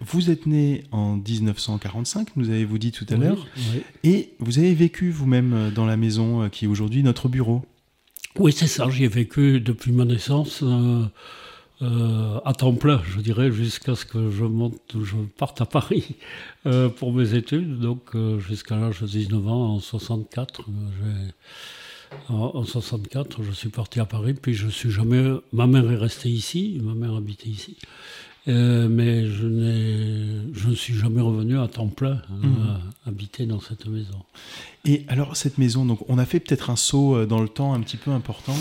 Vous 0.00 0.30
êtes 0.30 0.46
né 0.46 0.84
en 0.90 1.16
1945, 1.16 2.36
nous 2.36 2.50
avez-vous 2.50 2.78
dit 2.78 2.92
tout 2.92 3.06
à 3.08 3.16
l'heure, 3.16 3.46
et 4.02 4.34
vous 4.38 4.58
avez 4.58 4.74
vécu 4.74 5.10
vous-même 5.10 5.52
euh, 5.52 5.70
dans 5.70 5.86
la 5.86 5.96
maison 5.96 6.48
qui 6.48 6.64
est 6.64 6.68
aujourd'hui 6.68 7.02
notre 7.02 7.28
bureau. 7.28 7.62
Oui, 8.36 8.52
c'est 8.52 8.66
ça, 8.66 8.90
j'y 8.90 9.04
ai 9.04 9.08
vécu 9.08 9.60
depuis 9.60 9.92
ma 9.92 10.04
naissance. 10.04 10.60
Euh, 10.62 11.04
à 11.80 12.52
temps 12.54 12.74
plein, 12.74 13.02
je 13.04 13.20
dirais, 13.20 13.50
jusqu'à 13.50 13.94
ce 13.94 14.04
que 14.04 14.30
je 14.30 14.44
monte, 14.44 14.80
je 15.02 15.16
parte 15.36 15.60
à 15.60 15.66
Paris 15.66 16.16
euh, 16.66 16.88
pour 16.88 17.12
mes 17.12 17.34
études. 17.34 17.78
Donc, 17.78 18.14
euh, 18.14 18.38
jusqu'à 18.38 18.76
l'âge 18.76 19.00
de 19.00 19.06
19 19.06 19.48
ans, 19.48 19.74
en 19.74 19.80
64, 19.80 20.64
En, 22.28 22.64
64, 22.64 23.42
je 23.42 23.50
suis 23.50 23.70
parti 23.70 23.98
à 23.98 24.04
Paris, 24.04 24.34
puis 24.34 24.54
je 24.54 24.68
suis 24.68 24.90
jamais. 24.90 25.32
Ma 25.52 25.66
mère 25.66 25.90
est 25.90 25.96
restée 25.96 26.28
ici, 26.28 26.78
ma 26.80 26.94
mère 26.94 27.14
habitait 27.14 27.48
ici. 27.48 27.76
Euh, 28.46 28.88
mais 28.90 29.26
je, 29.26 29.48
je 30.52 30.68
ne 30.68 30.74
suis 30.74 30.94
jamais 30.94 31.22
revenu 31.22 31.58
à 31.58 31.66
temps 31.66 31.88
plein 31.88 32.20
euh, 32.30 32.46
mhm. 32.46 32.78
habiter 33.06 33.46
dans 33.46 33.60
cette 33.60 33.86
maison. 33.86 34.22
Et 34.84 35.06
alors 35.08 35.34
cette 35.34 35.56
maison, 35.56 35.86
donc 35.86 36.00
on 36.10 36.18
a 36.18 36.26
fait 36.26 36.40
peut-être 36.40 36.68
un 36.68 36.76
saut 36.76 37.16
euh, 37.16 37.26
dans 37.26 37.40
le 37.40 37.48
temps 37.48 37.72
un 37.72 37.80
petit 37.80 37.96
peu 37.96 38.10
important, 38.10 38.56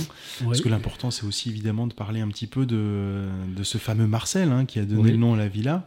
parce 0.45 0.61
que 0.61 0.69
l'important 0.69 1.11
c'est 1.11 1.25
aussi 1.25 1.49
évidemment 1.49 1.85
de 1.85 1.93
parler 1.93 2.21
un 2.21 2.29
petit 2.29 2.47
peu 2.47 2.65
de, 2.65 3.27
de 3.53 3.63
ce 3.63 3.77
fameux 3.77 4.07
Marcel 4.07 4.53
hein, 4.53 4.63
qui 4.63 4.79
a 4.79 4.85
donné 4.85 5.11
le 5.11 5.17
nom 5.17 5.33
à 5.33 5.37
la 5.37 5.49
villa. 5.49 5.85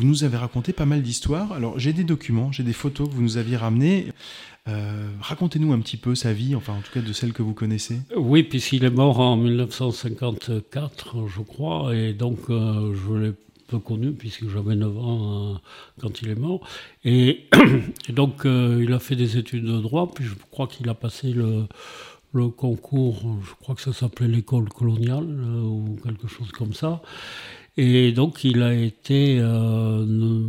Vous 0.00 0.06
nous 0.06 0.24
avez 0.24 0.38
raconté 0.38 0.72
pas 0.72 0.86
mal 0.86 1.02
d'histoires. 1.02 1.52
Alors 1.52 1.78
j'ai 1.78 1.92
des 1.92 2.04
documents, 2.04 2.52
j'ai 2.52 2.62
des 2.62 2.72
photos 2.72 3.08
que 3.08 3.14
vous 3.14 3.22
nous 3.22 3.36
aviez 3.36 3.56
ramenées. 3.56 4.12
Racontez-nous 5.20 5.72
un 5.72 5.80
petit 5.80 5.96
peu 5.96 6.14
sa 6.14 6.32
vie, 6.32 6.54
enfin 6.54 6.74
en 6.74 6.80
tout 6.80 6.92
cas 6.92 7.00
de 7.00 7.12
celle 7.12 7.32
que 7.32 7.42
vous 7.42 7.54
connaissez. 7.54 7.98
Oui, 8.16 8.44
puisqu'il 8.44 8.84
est 8.84 8.90
mort 8.90 9.18
en 9.18 9.36
1954, 9.36 11.26
je 11.26 11.40
crois, 11.42 11.92
et 11.92 12.12
donc 12.12 12.38
je 12.48 13.14
l'ai 13.14 13.32
peu 13.70 13.78
connu 13.78 14.12
puisque 14.12 14.48
j'avais 14.48 14.74
9 14.74 14.98
ans 14.98 15.54
euh, 15.54 15.58
quand 16.00 16.22
il 16.22 16.30
est 16.30 16.38
mort. 16.38 16.60
Et, 17.04 17.48
donc 18.08 18.44
euh, 18.44 18.80
il 18.82 18.92
a 18.92 18.98
fait 18.98 19.16
des 19.16 19.38
études 19.38 19.64
de 19.64 19.80
droit, 19.80 20.10
puis 20.12 20.24
je 20.24 20.34
crois 20.50 20.66
qu'il 20.66 20.88
a 20.88 20.94
passé 20.94 21.32
le, 21.32 21.66
concours, 22.50 23.22
je 23.44 23.54
crois 23.60 23.74
que 23.74 23.80
ça 23.80 23.92
s'appelait 23.92 24.28
l'école 24.28 24.68
coloniale 24.68 25.26
euh, 25.28 25.62
ou 25.62 25.96
quelque 26.02 26.28
chose 26.28 26.50
comme 26.52 26.74
ça. 26.74 27.00
Et 27.76 28.12
donc 28.12 28.44
il 28.44 28.62
a 28.62 28.74
été 28.74 29.42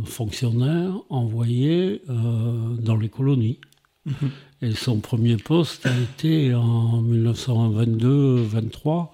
fonctionnaire 0.04 0.94
envoyé 1.08 2.02
dans 2.08 2.96
les 2.96 3.08
colonies. 3.08 3.58
Mm-hmm. 4.06 4.30
Et 4.62 4.72
son 4.72 5.00
premier 5.00 5.36
poste 5.36 5.86
a 5.86 5.98
été 5.98 6.54
en 6.54 7.02
1922-23 7.02 9.08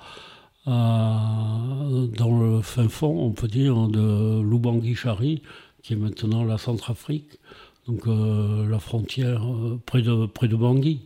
dans 0.67 2.38
le 2.41 2.61
fin 2.62 2.88
fond, 2.88 3.25
on 3.25 3.31
peut 3.31 3.49
dire, 3.49 3.88
de 3.88 4.43
Lubangui-Chari, 4.43 5.43
qui 5.83 5.95
est 5.95 5.97
maintenant 5.97 6.45
la 6.45 6.59
Centrafrique, 6.59 7.38
donc 7.87 8.07
euh, 8.07 8.69
la 8.69 8.79
frontière 8.79 9.43
euh, 9.45 9.81
près, 9.87 10.03
de, 10.03 10.27
près 10.27 10.49
de 10.49 10.57
Bangui. 10.57 11.00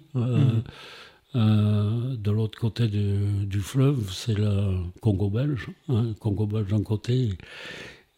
Euh, 1.35 2.17
de 2.17 2.31
l'autre 2.31 2.59
côté 2.59 2.89
du, 2.89 3.61
fleuve, 3.61 4.13
c'est 4.13 4.35
le 4.35 4.77
Congo 5.01 5.31
belge, 5.31 5.69
hein, 5.89 6.13
Congo 6.21 6.47
belge 6.47 6.69
d'un 6.69 6.83
côté 6.83 7.31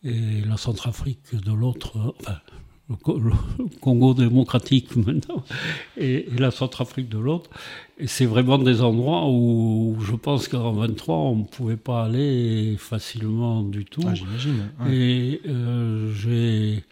et 0.02 0.40
la 0.46 0.56
Centrafrique 0.56 1.32
de 1.32 1.52
l'autre, 1.52 2.14
enfin 2.20 2.38
le 2.88 3.78
Congo 3.80 4.14
démocratique 4.14 4.94
maintenant, 4.96 5.44
et, 5.96 6.26
la 6.36 6.50
Centrafrique 6.50 7.08
de 7.08 7.18
l'autre. 7.18 7.50
Et 7.98 8.06
c'est 8.06 8.26
vraiment 8.26 8.58
des 8.58 8.82
endroits 8.82 9.28
où 9.30 9.96
je 10.00 10.14
pense 10.14 10.48
qu'en 10.48 10.72
23, 10.72 11.16
on 11.16 11.36
ne 11.36 11.44
pouvait 11.44 11.76
pas 11.76 12.04
aller 12.04 12.76
facilement 12.78 13.62
du 13.62 13.84
tout. 13.84 14.02
Ah, 14.06 14.14
j'imagine. 14.14 14.70
Et 14.90 15.40
euh, 15.46 16.12
j'ai. 16.14 16.84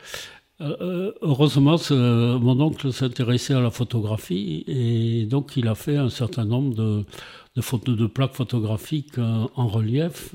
Euh, 0.60 1.12
heureusement, 1.22 1.76
mon 1.90 2.60
oncle 2.60 2.92
s'intéressait 2.92 3.54
à 3.54 3.60
la 3.60 3.70
photographie 3.70 4.64
et 4.66 5.26
donc 5.26 5.56
il 5.56 5.66
a 5.66 5.74
fait 5.74 5.96
un 5.96 6.08
certain 6.08 6.44
nombre 6.44 6.74
de, 6.74 8.06
plaques 8.06 8.34
photographiques 8.34 9.18
euh, 9.18 9.46
en 9.56 9.66
relief 9.66 10.34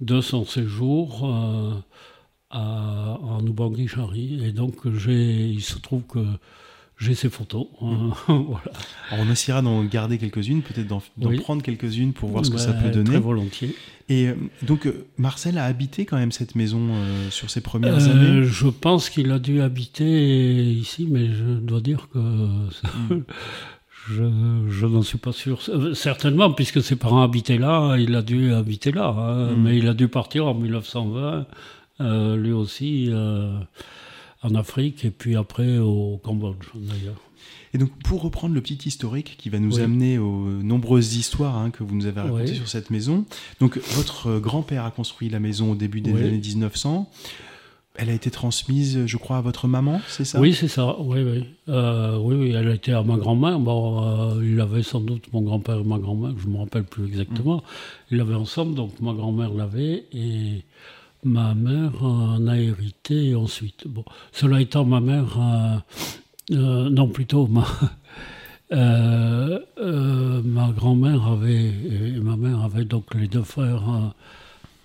de 0.00 0.20
son 0.20 0.44
séjour 0.46 1.30
à, 2.50 3.18
en 3.22 3.44
Ubangui-Chari. 3.46 4.44
Et 4.44 4.52
donc, 4.52 4.76
il 4.84 5.62
se 5.62 5.78
trouve 5.78 6.04
que 6.04 6.24
j'ai 7.00 7.14
ces 7.14 7.30
photos. 7.30 7.66
Hein, 7.80 8.10
voilà. 8.28 8.72
on 9.12 9.30
essaiera 9.30 9.62
d'en 9.62 9.82
garder 9.84 10.18
quelques-unes, 10.18 10.60
peut-être 10.60 10.86
d'en 10.86 11.00
prendre 11.38 11.62
quelques-unes 11.62 12.12
pour 12.12 12.28
voir 12.28 12.44
ce 12.44 12.50
que 12.50 12.58
ça 12.58 12.74
peut 12.74 12.90
donner. 12.90 13.10
Très 13.10 13.20
volontiers. 13.20 13.74
Et 14.10 14.28
euh, 14.28 14.34
donc, 14.62 14.86
euh, 14.86 15.06
Marcel 15.16 15.56
a 15.56 15.64
habité 15.64 16.04
quand 16.04 16.18
même 16.18 16.32
cette 16.32 16.56
maison 16.56 16.88
euh, 16.90 17.30
sur 17.30 17.48
ses 17.48 17.62
premières 17.62 18.08
années 18.08 18.44
Je 18.44 18.66
pense 18.66 19.08
qu'il 19.08 19.30
a 19.30 19.38
dû 19.38 19.62
habiter 19.62 20.62
ici, 20.62 21.06
mais 21.10 21.32
je 21.32 21.44
dois 21.44 21.80
dire 21.80 22.08
que 22.12 22.18
hmm. 23.14 23.22
je, 24.10 24.86
n'en 24.86 25.02
suis 25.02 25.18
pas 25.18 25.32
sûr. 25.32 25.62
Certainement, 25.94 26.50
puisque 26.50 26.82
ses 26.82 26.96
parents 26.96 27.22
habitaient 27.22 27.58
là, 27.58 27.96
il 27.96 28.14
a 28.14 28.22
dû 28.22 28.52
habiter 28.52 28.92
là. 28.92 29.06
Hein, 29.08 29.52
hmm. 29.52 29.62
Mais 29.62 29.78
il 29.78 29.88
a 29.88 29.94
dû 29.94 30.08
partir 30.08 30.46
en 30.48 30.54
1920 30.54 31.46
euh, 32.00 32.36
lui 32.36 32.52
aussi 32.52 33.10
en 34.42 34.54
Afrique 34.54 35.04
et 35.04 35.10
puis 35.10 35.36
après 35.36 35.78
au 35.78 36.20
Cambodge 36.22 36.66
d'ailleurs. 36.74 37.20
Et 37.72 37.78
donc, 37.78 37.90
pour 38.02 38.22
reprendre 38.22 38.54
le 38.54 38.60
petit 38.60 38.88
historique 38.88 39.36
qui 39.38 39.48
va 39.48 39.58
nous 39.60 39.78
amener 39.78 40.18
aux 40.18 40.44
nombreuses 40.44 41.14
histoires 41.14 41.56
hein, 41.56 41.70
que 41.70 41.84
vous 41.84 41.94
nous 41.94 42.06
avez 42.06 42.20
racontées 42.20 42.54
sur 42.54 42.68
cette 42.68 42.90
maison. 42.90 43.24
Donc, 43.60 43.78
votre 43.94 44.38
grand-père 44.40 44.84
a 44.84 44.90
construit 44.90 45.28
la 45.28 45.38
maison 45.38 45.72
au 45.72 45.74
début 45.76 46.00
des 46.00 46.10
années 46.10 46.38
1900. 46.38 47.08
Elle 47.94 48.08
a 48.08 48.12
été 48.12 48.30
transmise, 48.30 49.04
je 49.06 49.16
crois, 49.16 49.36
à 49.36 49.40
votre 49.40 49.68
maman, 49.68 50.00
c'est 50.08 50.24
ça? 50.24 50.40
Oui, 50.40 50.54
c'est 50.54 50.68
ça. 50.68 50.96
Oui, 51.00 51.22
oui. 51.22 51.44
Euh, 51.68 52.18
oui, 52.18 52.34
oui, 52.34 52.50
elle 52.56 52.68
a 52.68 52.74
été 52.74 52.92
à 52.92 53.02
ma 53.02 53.16
grand-mère. 53.16 53.58
Bon, 53.58 54.40
il 54.40 54.58
avait 54.60 54.82
sans 54.82 55.00
doute 55.00 55.32
mon 55.32 55.42
grand-père 55.42 55.80
et 55.80 55.84
ma 55.84 55.98
grand-mère, 55.98 56.32
je 56.38 56.46
ne 56.46 56.52
me 56.52 56.58
rappelle 56.58 56.84
plus 56.84 57.06
exactement. 57.06 57.58
Mmh. 57.58 57.62
Ils 58.12 58.18
l'avaient 58.18 58.34
ensemble, 58.34 58.74
donc 58.74 58.98
ma 59.00 59.12
grand-mère 59.12 59.52
l'avait. 59.52 60.06
Et 60.12 60.64
ma 61.24 61.54
mère 61.54 62.02
en 62.02 62.46
a 62.46 62.56
hérité 62.56 63.34
ensuite. 63.34 63.86
Bon, 63.86 64.04
cela 64.32 64.60
étant, 64.60 64.84
ma 64.84 65.00
mère, 65.00 65.82
euh, 66.50 66.90
non 66.90 67.08
plutôt 67.08 67.46
ma, 67.46 67.66
euh, 68.72 69.60
euh, 69.78 70.42
ma 70.44 70.70
grand-mère 70.72 71.26
avait, 71.26 71.66
et 71.66 72.20
ma 72.20 72.36
mère 72.36 72.62
avait 72.62 72.84
donc 72.84 73.14
les 73.14 73.28
deux 73.28 73.42
frères, 73.42 74.14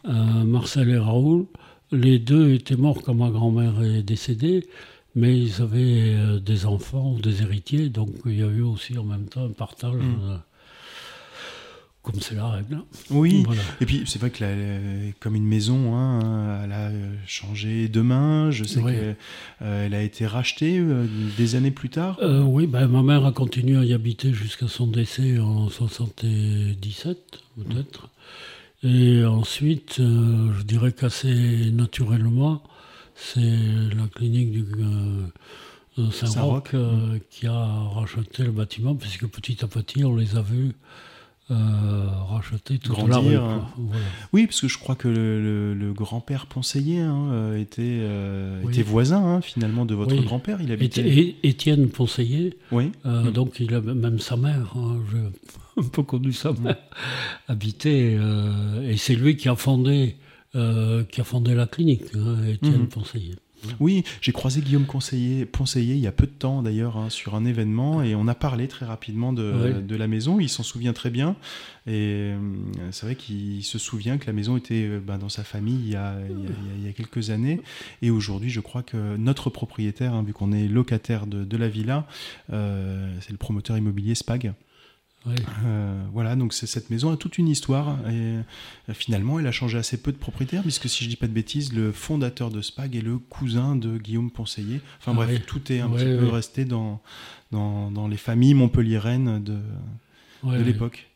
Marcel 0.04 0.90
et 0.90 0.98
Raoul. 0.98 1.46
Les 1.92 2.20
deux 2.20 2.54
étaient 2.54 2.76
morts 2.76 3.02
quand 3.04 3.16
ma 3.16 3.30
grand-mère 3.30 3.82
est 3.84 4.04
décédée, 4.04 4.68
mais 5.16 5.40
ils 5.40 5.62
avaient 5.62 6.40
des 6.42 6.66
enfants 6.66 7.14
ou 7.14 7.22
des 7.22 7.42
héritiers, 7.42 7.90
donc 7.90 8.10
il 8.26 8.40
y 8.40 8.44
a 8.44 8.48
eu 8.48 8.62
aussi 8.62 8.98
en 8.98 9.04
même 9.04 9.26
temps 9.26 9.46
un 9.46 9.52
partage. 9.52 9.96
Mmh 9.96 10.40
comme 12.06 12.22
c'est 12.22 12.36
la 12.36 12.48
règle. 12.48 12.84
Oui, 13.10 13.44
et 13.82 13.86
puis 13.86 14.04
c'est 14.06 14.20
vrai 14.20 14.30
que 14.30 15.12
comme 15.20 15.36
une 15.36 15.46
maison, 15.46 15.96
hein, 15.96 16.62
elle 16.64 16.72
a 16.72 16.92
changé 17.26 17.88
de 17.88 18.02
main. 18.02 18.52
Je 18.52 18.64
sais 18.64 18.82
qu'elle 18.82 19.16
euh, 19.64 19.92
a 19.92 20.02
été 20.02 20.28
rachetée 20.28 20.78
euh, 20.78 21.08
des 21.36 21.56
années 21.56 21.72
plus 21.72 21.90
tard. 21.90 22.18
Euh, 22.22 22.44
oui, 22.44 22.68
ben, 22.68 22.88
ma 22.88 23.02
mère 23.02 23.26
a 23.26 23.32
continué 23.32 23.78
à 23.78 23.84
y 23.84 23.94
habiter 23.94 24.34
jusqu'à 24.34 24.68
son 24.68 24.86
décès 24.86 25.40
en 25.40 25.68
77, 25.70 27.18
peut-être. 27.58 28.10
Et 28.84 29.26
ensuite, 29.26 29.96
je 29.98 30.64
dirais 30.64 30.92
qu'assez 30.92 31.72
naturellement, 31.72 32.62
c'est 33.16 33.40
la 33.40 34.08
clinique 34.14 34.52
du 34.52 34.64
Saint-Roch 36.12 36.74
mm. 36.74 37.20
qui 37.32 37.48
a 37.48 37.66
racheté 37.96 38.44
le 38.44 38.52
bâtiment, 38.52 38.94
puisque 38.94 39.26
petit 39.26 39.64
à 39.64 39.68
petit, 39.68 40.04
on 40.04 40.16
les 40.16 40.36
a 40.36 40.44
vus 40.44 40.74
euh, 41.52 42.08
racheter 42.28 42.80
toute 42.80 42.96
Grandir, 42.96 43.44
la 43.44 43.48
hein. 43.48 43.68
Oui, 44.34 44.48
parce 44.48 44.62
que 44.62 44.68
je 44.68 44.80
crois 44.80 44.96
que 44.96 45.08
le, 45.08 45.94
grand-père 45.94 46.48
Ponseiller 46.48 47.02
hein, 47.02 47.30
euh, 47.32 47.62
était, 47.62 48.00
euh, 48.02 48.68
était 48.68 48.82
voisin 48.82 49.24
hein, 49.24 49.42
finalement 49.42 49.86
de 49.86 49.94
votre 49.94 50.16
grand-père. 50.16 50.60
Il 50.60 50.72
habitait. 50.72 51.36
Étienne 51.44 51.90
Ponseiller. 51.90 52.58
Oui. 52.72 52.92
Mm. 53.04 53.30
Donc 53.30 53.60
il 53.60 53.76
a 53.76 53.82
même 53.82 54.18
sa 54.18 54.38
mère. 54.38 54.74
J'ai 55.12 55.84
un 55.84 55.88
peu 55.88 56.02
connu 56.02 56.34
sa 56.34 56.52
mère. 56.54 56.78
Habitait 57.48 58.18
et 58.84 58.98
c'est 58.98 59.16
lui 59.16 59.38
qui 59.38 59.48
a 59.48 59.56
fondé 59.56 60.16
qui 60.54 61.22
a 61.22 61.24
fondé 61.24 61.54
la 61.54 61.68
clinique. 61.68 62.06
Étienne 62.48 62.84
mm. 62.84 62.88
Ponseiller. 62.88 63.36
Oui, 63.80 64.04
j'ai 64.22 64.32
croisé 64.32 64.62
Guillaume 64.62 64.86
Conseiller, 64.86 65.46
Ponseiller 65.46 65.96
il 65.96 66.00
y 66.00 66.08
a 66.08 66.12
peu 66.12 66.26
de 66.26 66.32
temps 66.32 66.62
d'ailleurs 66.62 66.98
hein, 66.98 67.10
sur 67.10 67.36
un 67.36 67.46
événement 67.46 68.04
et 68.04 68.16
on 68.16 68.28
a 68.28 68.36
parlé 68.36 68.68
très 68.68 68.86
rapidement 68.86 69.34
de, 69.34 69.82
de 69.82 69.96
la 69.96 70.08
maison. 70.08 70.40
Il 70.40 70.50
s'en 70.50 70.64
souvient 70.64 70.94
très 70.94 71.10
bien 71.10 71.36
et 71.88 72.34
euh, 72.34 72.38
c'est 72.92 73.06
vrai 73.06 73.16
qu'il 73.16 73.64
se 73.64 73.78
souvient 73.78 74.18
que 74.18 74.28
la 74.28 74.34
maison 74.34 74.58
était 74.58 74.88
euh, 74.88 75.00
ben, 75.00 75.18
dans 75.18 75.30
sa 75.30 75.44
famille 75.44 75.80
il 75.80 75.90
y, 75.90 75.96
a, 75.96 76.16
il, 76.80 76.86
y 76.86 76.90
a, 76.90 76.94
quelques 76.94 77.30
années 77.30 77.62
et 78.02 78.10
aujourd'hui 78.10 78.50
je 78.50 78.60
crois 78.60 78.82
que 78.82 79.18
notre 79.18 79.50
propriétaire, 79.50 80.14
hein, 80.14 80.24
vu 80.24 80.34
qu'on 80.34 80.52
est 80.52 80.68
locataire 80.68 81.28
de, 81.28 81.44
de 81.44 81.58
la 81.58 81.68
villa, 81.68 82.08
euh, 82.52 83.12
c'est 83.22 83.32
le 83.32 83.38
promoteur 83.38 83.78
immobilier 83.78 84.16
Spag. 84.16 84.54
Euh, 85.28 86.04
voilà, 86.14 86.36
donc 86.36 86.54
cette 86.54 86.90
maison 86.90 87.12
a 87.12 87.18
toute 87.18 87.38
une 87.38 87.48
histoire 87.48 87.98
et 88.08 88.14
euh, 88.90 88.94
finalement 88.94 89.40
elle 89.40 89.48
a 89.48 89.52
changé 89.52 89.78
assez 89.78 89.98
peu 89.98 90.12
de 90.12 90.18
propriétaires 90.18 90.62
puisque 90.62 90.88
si 90.88 91.04
je 91.04 91.10
dis 91.10 91.16
pas 91.16 91.28
de 91.28 91.34
bêtises, 91.34 91.74
le 91.74 91.92
fondateur 91.92 92.52
de 92.52 92.62
Spag 92.62 92.96
est 92.96 93.02
le 93.02 93.18
cousin 93.18 93.76
de 93.76 93.98
Guillaume 93.98 94.30
Ponseiller. 94.30 94.82
Enfin 95.00 95.14
bref, 95.14 95.46
tout 95.48 95.72
est 95.72 95.80
un 95.80 95.90
petit 95.90 96.06
peu 96.06 96.28
resté 96.28 96.66
dans, 96.66 97.02
dans, 97.52 98.08
les 98.08 98.18
familles 98.18 98.54
montpelliéraines 98.54 99.44
de, 99.44 99.58
de 100.44 100.64
l'époque. 100.64 101.08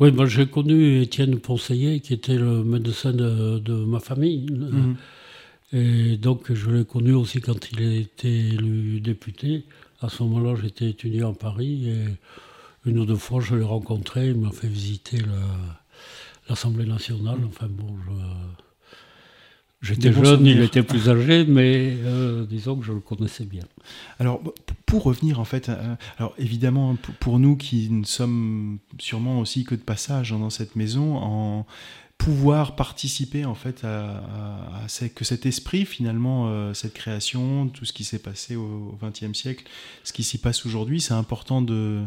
Oui, 0.00 0.12
moi 0.12 0.26
j'ai 0.26 0.46
connu 0.46 1.00
Étienne 1.00 1.38
Ponseiller 1.38 2.00
qui 2.00 2.12
était 2.12 2.36
le 2.36 2.64
médecin 2.64 3.12
de, 3.12 3.84
ma 3.84 4.00
famille. 4.00 4.46
Mhm. 4.50 4.96
Et 5.72 6.16
donc 6.16 6.52
je 6.52 6.70
l'ai 6.70 6.84
connu 6.84 7.12
aussi 7.12 7.40
quand 7.40 7.70
il 7.72 8.00
était 8.00 8.28
élu 8.28 9.00
député. 9.00 9.64
À 10.02 10.08
ce 10.08 10.22
moment-là, 10.22 10.58
j'étais 10.60 10.88
étudiant 10.88 11.30
à 11.30 11.34
Paris 11.34 11.88
et 11.90 12.04
une 12.86 12.98
ou 12.98 13.06
deux 13.06 13.16
fois, 13.16 13.40
je 13.40 13.54
l'ai 13.54 13.64
rencontré, 13.64 14.28
il 14.28 14.38
m'a 14.38 14.50
fait 14.50 14.68
visiter 14.68 15.18
l'Assemblée 16.48 16.86
nationale. 16.86 17.38
Enfin 17.46 17.68
bon, 17.68 17.94
J'étais 19.82 20.12
jeune, 20.12 20.44
il 20.44 20.60
était 20.60 20.82
plus 20.82 21.08
âgé, 21.08 21.46
mais 21.46 21.96
euh, 22.04 22.44
disons 22.44 22.76
que 22.76 22.84
je 22.84 22.92
le 22.92 23.00
connaissais 23.00 23.46
bien. 23.46 23.62
Alors, 24.18 24.42
pour 24.84 25.04
revenir 25.04 25.40
en 25.40 25.46
fait, 25.46 25.70
euh, 25.70 25.94
alors 26.18 26.34
évidemment, 26.38 26.98
pour 27.18 27.38
nous 27.38 27.56
qui 27.56 27.88
ne 27.90 28.04
sommes 28.04 28.78
sûrement 28.98 29.40
aussi 29.40 29.64
que 29.64 29.74
de 29.74 29.80
passage 29.80 30.32
dans 30.32 30.50
cette 30.50 30.76
maison, 30.76 31.16
en, 31.16 31.66
pouvoir 32.20 32.76
participer 32.76 33.46
en 33.46 33.54
fait 33.54 33.82
à, 33.82 34.22
que 35.14 35.24
cet 35.24 35.46
esprit 35.46 35.86
finalement, 35.86 36.48
euh, 36.48 36.74
cette 36.74 36.92
création, 36.92 37.68
tout 37.68 37.86
ce 37.86 37.94
qui 37.94 38.04
s'est 38.04 38.18
passé 38.18 38.56
au 38.56 38.98
XXe 39.02 39.36
siècle, 39.36 39.64
ce 40.04 40.12
qui 40.12 40.22
s'y 40.22 40.36
passe 40.36 40.66
aujourd'hui, 40.66 41.00
c'est 41.00 41.14
important 41.14 41.62
de, 41.62 42.02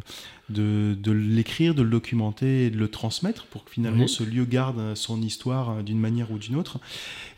de, 0.50 1.12
l'écrire, 1.12 1.74
de 1.74 1.82
le 1.82 1.90
documenter 1.90 2.68
et 2.68 2.70
de 2.70 2.78
le 2.78 2.90
transmettre 2.90 3.48
pour 3.48 3.66
que 3.66 3.72
finalement 3.72 4.06
ce 4.06 4.24
lieu 4.24 4.46
garde 4.46 4.94
son 4.94 5.20
histoire 5.20 5.72
euh, 5.72 5.82
d'une 5.82 6.00
manière 6.00 6.30
ou 6.32 6.38
d'une 6.38 6.58
autre. 6.58 6.78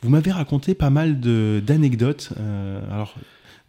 Vous 0.02 0.10
m'avez 0.10 0.32
raconté 0.32 0.76
pas 0.76 0.90
mal 0.90 1.22
d'anecdotes, 1.62 2.34
euh, 2.38 2.94
alors 2.94 3.16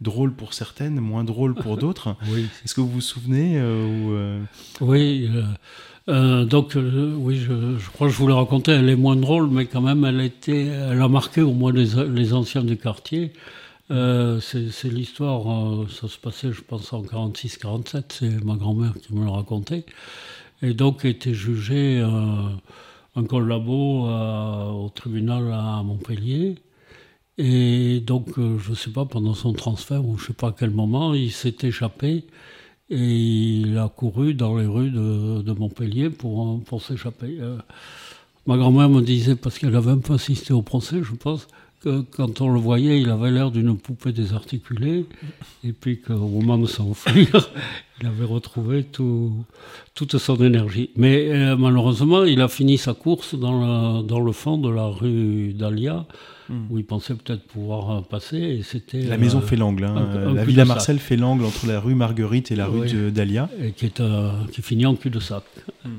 drôles 0.01 0.33
pour 0.33 0.53
certaines, 0.53 0.99
moins 0.99 1.23
drôles 1.23 1.55
pour 1.55 1.77
d'autres. 1.83 2.17
oui. 2.29 2.47
Est-ce 2.65 2.75
que 2.75 2.81
vous 2.81 2.89
vous 2.89 3.01
souvenez 3.01 3.61
ou, 3.61 4.13
Oui. 4.81 5.29
Euh, 6.09 6.45
donc, 6.45 6.75
euh, 6.77 7.13
oui, 7.17 7.35
je, 7.37 7.89
crois 7.91 8.07
que 8.07 8.13
je 8.13 8.17
vous 8.17 8.27
l'ai 8.27 8.33
raconté, 8.33 8.71
elle 8.71 8.89
est 8.89 8.95
moins 8.95 9.17
drôle, 9.17 9.49
mais 9.49 9.65
quand 9.65 9.81
même, 9.81 10.05
elle, 10.05 11.01
a 11.01 11.07
marqué 11.09 11.41
au 11.41 11.51
moins 11.51 11.73
les, 11.73 12.33
anciens 12.33 12.63
du 12.63 12.77
quartier. 12.77 13.33
Euh, 13.91 14.39
c'est 14.39 14.89
l'histoire, 14.89 15.89
ça 15.89 16.07
se 16.07 16.17
passait, 16.17 16.51
je 16.53 16.61
pense, 16.61 16.93
en 16.93 17.03
46-47, 17.03 18.03
c'est 18.09 18.45
ma 18.45 18.55
grand-mère 18.55 18.93
qui 19.01 19.13
me 19.13 19.25
l'a 19.25 19.31
raconté. 19.31 19.85
Et 20.61 20.73
donc, 20.73 21.05
était 21.05 21.33
jugé 21.33 21.99
un 21.99 23.23
collabo 23.25 24.07
au 24.07 24.89
tribunal 24.95 25.51
à 25.53 25.83
Montpellier. 25.83 26.55
Et 27.37 27.99
donc, 27.99 28.29
je 28.37 28.69
ne 28.69 28.75
sais 28.75 28.91
pas, 28.91 29.05
pendant 29.05 29.33
son 29.33 29.53
transfert, 29.53 30.05
ou 30.05 30.17
je 30.17 30.23
ne 30.23 30.27
sais 30.27 30.33
pas 30.33 30.49
à 30.49 30.55
quel 30.57 30.71
moment, 30.71 31.13
il 31.13 31.31
s'est 31.31 31.55
échappé 31.63 32.25
et 32.89 33.59
il 33.59 33.77
a 33.77 33.89
couru 33.89 34.33
dans 34.33 34.57
les 34.57 34.65
rues 34.65 34.91
de, 34.91 35.51
Montpellier 35.51 36.09
pour, 36.09 36.61
pour 36.63 36.81
s'échapper. 36.81 37.37
Euh, 37.39 37.57
ma 38.45 38.57
grand-mère 38.57 38.89
me 38.89 39.01
disait, 39.01 39.35
parce 39.35 39.59
qu'elle 39.59 39.75
avait 39.75 39.91
un 39.91 39.97
peu 39.97 40.13
assisté 40.13 40.53
au 40.53 40.61
procès, 40.61 41.01
je 41.03 41.13
pense, 41.13 41.47
que 41.81 42.01
quand 42.01 42.41
on 42.41 42.51
le 42.51 42.59
voyait, 42.59 42.99
il 43.01 43.09
avait 43.09 43.31
l'air 43.31 43.51
d'une 43.51 43.77
poupée 43.77 44.11
désarticulée, 44.11 45.05
et 45.63 45.73
puis 45.73 46.01
qu'au 46.01 46.27
moment 46.27 46.57
de 46.57 46.67
s'enfuir, 46.67 47.49
il 48.01 48.07
avait 48.07 48.25
retrouvé 48.25 48.83
tout, 48.83 49.33
toute 49.93 50.17
son 50.17 50.37
énergie. 50.37 50.89
Mais 50.95 51.29
euh, 51.29 51.55
malheureusement, 51.55 52.23
il 52.23 52.41
a 52.41 52.47
fini 52.47 52.77
sa 52.77 52.93
course 52.93 53.35
dans, 53.35 54.01
dans 54.03 54.19
le 54.19 54.31
fond 54.31 54.57
de 54.57 54.69
la 54.69 54.87
rue 54.87 55.53
d'Alia, 55.53 56.05
Hmm. 56.49 56.67
où 56.69 56.77
il 56.77 56.85
pensait 56.85 57.13
peut-être 57.13 57.43
pouvoir 57.43 58.03
passer. 58.03 58.37
Et 58.37 58.63
c'était 58.63 59.01
la 59.01 59.17
maison 59.17 59.39
euh, 59.39 59.41
fait 59.41 59.57
l'angle. 59.57 59.83
Hein. 59.83 60.33
la 60.33 60.45
villa 60.45 60.63
Marcel 60.63 60.97
fait 60.97 61.17
l'angle 61.17 61.43
entre 61.43 61.67
la 61.67 61.81
rue 61.81 61.93
Marguerite 61.93 62.51
et 62.51 62.55
la 62.55 62.67
rue 62.67 63.11
d'Alia, 63.11 63.49
et 63.61 63.71
qui 63.71 63.85
est 63.85 63.99
euh, 63.99 64.31
qui 64.53 64.61
finit 64.61 64.85
en 64.85 64.95
cul-de-sac. 64.95 65.43
Hmm. 65.83 65.89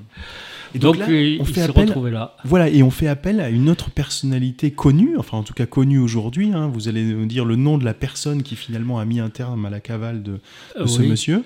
Et 0.74 0.78
donc, 0.78 0.98
là, 0.98 1.06
on 1.40 1.44
fait 1.44 1.62
appel, 1.62 1.92
là. 2.10 2.36
Voilà, 2.44 2.68
et 2.68 2.82
on 2.82 2.90
fait 2.90 3.08
appel 3.08 3.40
à 3.40 3.48
une 3.48 3.68
autre 3.70 3.90
personnalité 3.90 4.70
connue, 4.70 5.16
enfin 5.18 5.38
en 5.38 5.42
tout 5.42 5.54
cas 5.54 5.66
connue 5.66 5.98
aujourd'hui. 5.98 6.52
Hein. 6.52 6.70
Vous 6.72 6.88
allez 6.88 7.04
nous 7.04 7.26
dire 7.26 7.44
le 7.44 7.56
nom 7.56 7.78
de 7.78 7.84
la 7.84 7.94
personne 7.94 8.42
qui 8.42 8.56
finalement 8.56 8.98
a 8.98 9.04
mis 9.04 9.20
un 9.20 9.30
terme 9.30 9.64
à 9.64 9.70
la 9.70 9.80
cavale 9.80 10.22
de, 10.22 10.40
ce 10.86 11.02
monsieur. 11.02 11.42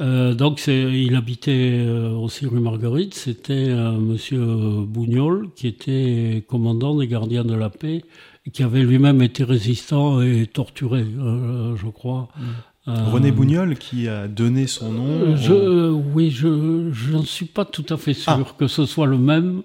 donc 0.00 0.66
il 0.66 1.14
habitait 1.14 1.86
aussi 2.18 2.46
rue 2.46 2.60
Marguerite. 2.60 3.14
C'était 3.14 3.68
Monsieur 3.98 4.44
Bougnol 4.86 5.48
qui 5.54 5.66
était 5.66 6.44
commandant 6.48 6.96
des 6.96 7.06
gardiens 7.06 7.44
de 7.44 7.54
la 7.54 7.70
paix 7.70 8.02
qui 8.50 8.62
avait 8.62 8.82
lui-même 8.82 9.22
été 9.22 9.44
résistant 9.44 10.20
et 10.20 10.46
torturé, 10.46 11.00
euh, 11.02 11.76
je 11.76 11.86
crois. 11.86 12.28
Euh, 12.88 13.04
René 13.10 13.30
Bougnol 13.30 13.76
qui 13.76 14.08
a 14.08 14.26
donné 14.26 14.66
son 14.66 14.90
nom 14.90 15.36
je, 15.36 15.90
Oui, 15.90 16.30
je 16.30 16.48
n'en 17.12 17.22
suis 17.22 17.46
pas 17.46 17.64
tout 17.64 17.86
à 17.88 17.96
fait 17.96 18.14
sûr 18.14 18.32
ah. 18.32 18.54
que 18.58 18.66
ce 18.66 18.86
soit 18.86 19.06
le 19.06 19.18
même 19.18 19.62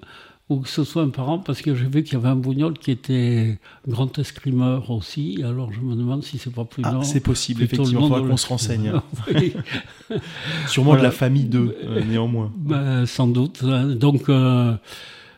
ou 0.49 0.59
que 0.61 0.69
ce 0.69 0.83
soit 0.85 1.01
un 1.01 1.09
parent, 1.09 1.39
parce 1.39 1.61
que 1.61 1.75
j'ai 1.75 1.87
vu 1.87 2.03
qu'il 2.03 2.13
y 2.13 2.15
avait 2.15 2.29
un 2.29 2.35
Bougnol 2.35 2.73
qui 2.77 2.91
était 2.91 3.59
grand 3.85 4.17
escrimeur 4.17 4.89
aussi, 4.91 5.41
alors 5.43 5.73
je 5.73 5.81
me 5.81 5.93
demande 5.93 6.23
si 6.23 6.37
c'est 6.37 6.53
pas 6.53 6.63
plus 6.63 6.83
ah, 6.85 6.99
C'est 7.03 7.19
possible, 7.19 7.63
effectivement, 7.63 7.99
il 7.99 8.07
faudra 8.07 8.21
qu'on 8.21 8.37
se 8.37 8.47
renseigne. 8.47 8.93
Sûrement 10.67 10.95
de 10.95 11.01
la 11.01 11.11
famille 11.11 11.45
d'eux, 11.45 11.77
euh, 11.83 12.01
néanmoins. 12.03 12.51
Ben, 12.57 13.05
sans 13.05 13.27
doute. 13.27 13.61
Hein. 13.63 13.87
Donc, 13.87 14.29
euh, 14.29 14.77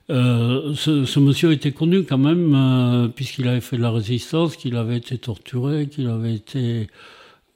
ce, 0.10 1.20
monsieur 1.20 1.52
était 1.54 1.72
connu 1.72 2.04
quand 2.04 2.18
même, 2.20 2.54
euh, 2.54 3.08
puisqu'il 3.08 3.48
avait 3.48 3.62
fait 3.62 3.78
de 3.78 3.82
la 3.82 3.92
résistance, 3.92 4.58
qu'il 4.58 4.76
avait 4.76 4.98
été 4.98 5.18
torturé, 5.18 5.88
qu'il 5.88 6.08
avait 6.08 6.36
été, 6.36 6.88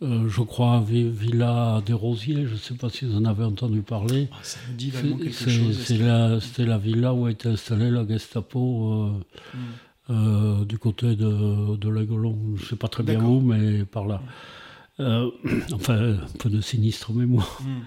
euh, 0.01 0.27
je 0.27 0.41
crois, 0.41 0.84
Villa 0.86 1.82
des 1.86 1.93
Rosiers, 1.93 2.45
je 2.45 2.53
ne 2.53 2.58
sais 2.58 2.73
pas 2.73 2.89
si 2.89 3.06
vous 3.06 3.15
en 3.17 3.25
avez 3.25 3.43
entendu 3.43 3.82
parler. 3.82 4.27
Ah, 4.32 4.38
ça 4.41 4.60
me 4.71 4.77
dit 4.77 4.91
quelque 4.91 5.49
chose. 5.49 5.79
C'était 5.79 6.65
la, 6.65 6.77
villa 6.77 7.13
où 7.13 7.27
était 7.27 7.49
installée 7.49 7.89
la 7.89 8.06
Gestapo 8.08 9.12
hmm. 10.10 10.65
du 10.65 10.77
côté 10.77 11.15
de, 11.15 11.75
de 11.77 11.89
l'Aigolon. 11.89 12.38
Je 12.56 12.63
ne 12.63 12.67
sais 12.67 12.75
pas 12.75 12.88
très 12.88 13.03
bien 13.03 13.23
où, 13.23 13.39
mais 13.39 13.86
par 13.86 14.06
là. 14.06 14.21
enfin, 14.99 16.13
un 16.13 16.38
peu 16.39 16.49
de 16.49 16.62
sinistre 16.62 17.13
mémoire. 17.13 17.62
Hmm. 17.62 17.84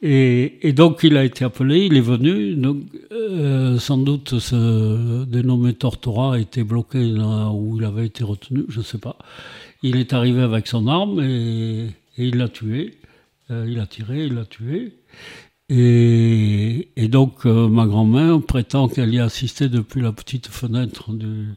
Et, 0.00 0.72
donc 0.74 1.00
il 1.02 1.16
a 1.16 1.24
été 1.24 1.44
appelé, 1.44 1.86
il 1.86 1.96
est 1.96 2.00
venu. 2.00 2.54
Donc, 2.54 2.82
euh, 3.12 3.78
sans 3.78 3.98
doute 3.98 4.38
ce 4.38 5.24
dénommé 5.24 5.74
Tortora 5.74 6.34
a 6.34 6.38
été 6.38 6.62
bloqué 6.62 7.02
là 7.02 7.50
où 7.50 7.76
il 7.76 7.84
avait 7.84 8.06
été 8.06 8.22
retenu, 8.22 8.64
je 8.68 8.78
ne 8.78 8.84
sais 8.84 8.98
pas. 8.98 9.16
Il 9.82 9.96
est 9.96 10.12
arrivé 10.12 10.42
avec 10.42 10.66
son 10.66 10.86
arme 10.86 11.20
et, 11.20 11.88
il 12.16 12.36
l'a 12.36 12.48
tué. 12.48 12.98
Euh, 13.50 13.66
il 13.68 13.78
a 13.80 13.86
tiré, 13.86 14.26
il 14.26 14.34
l'a 14.34 14.44
tué. 14.44 14.94
Et, 15.68 16.88
donc 17.08 17.46
euh, 17.46 17.68
ma 17.68 17.86
grand-mère 17.86 18.40
prétend 18.40 18.88
qu'elle 18.88 19.12
y 19.14 19.18
a 19.18 19.24
assisté 19.24 19.68
depuis 19.68 20.00
la 20.00 20.12
petite 20.12 20.48
fenêtre 20.48 21.12
du, 21.12 21.54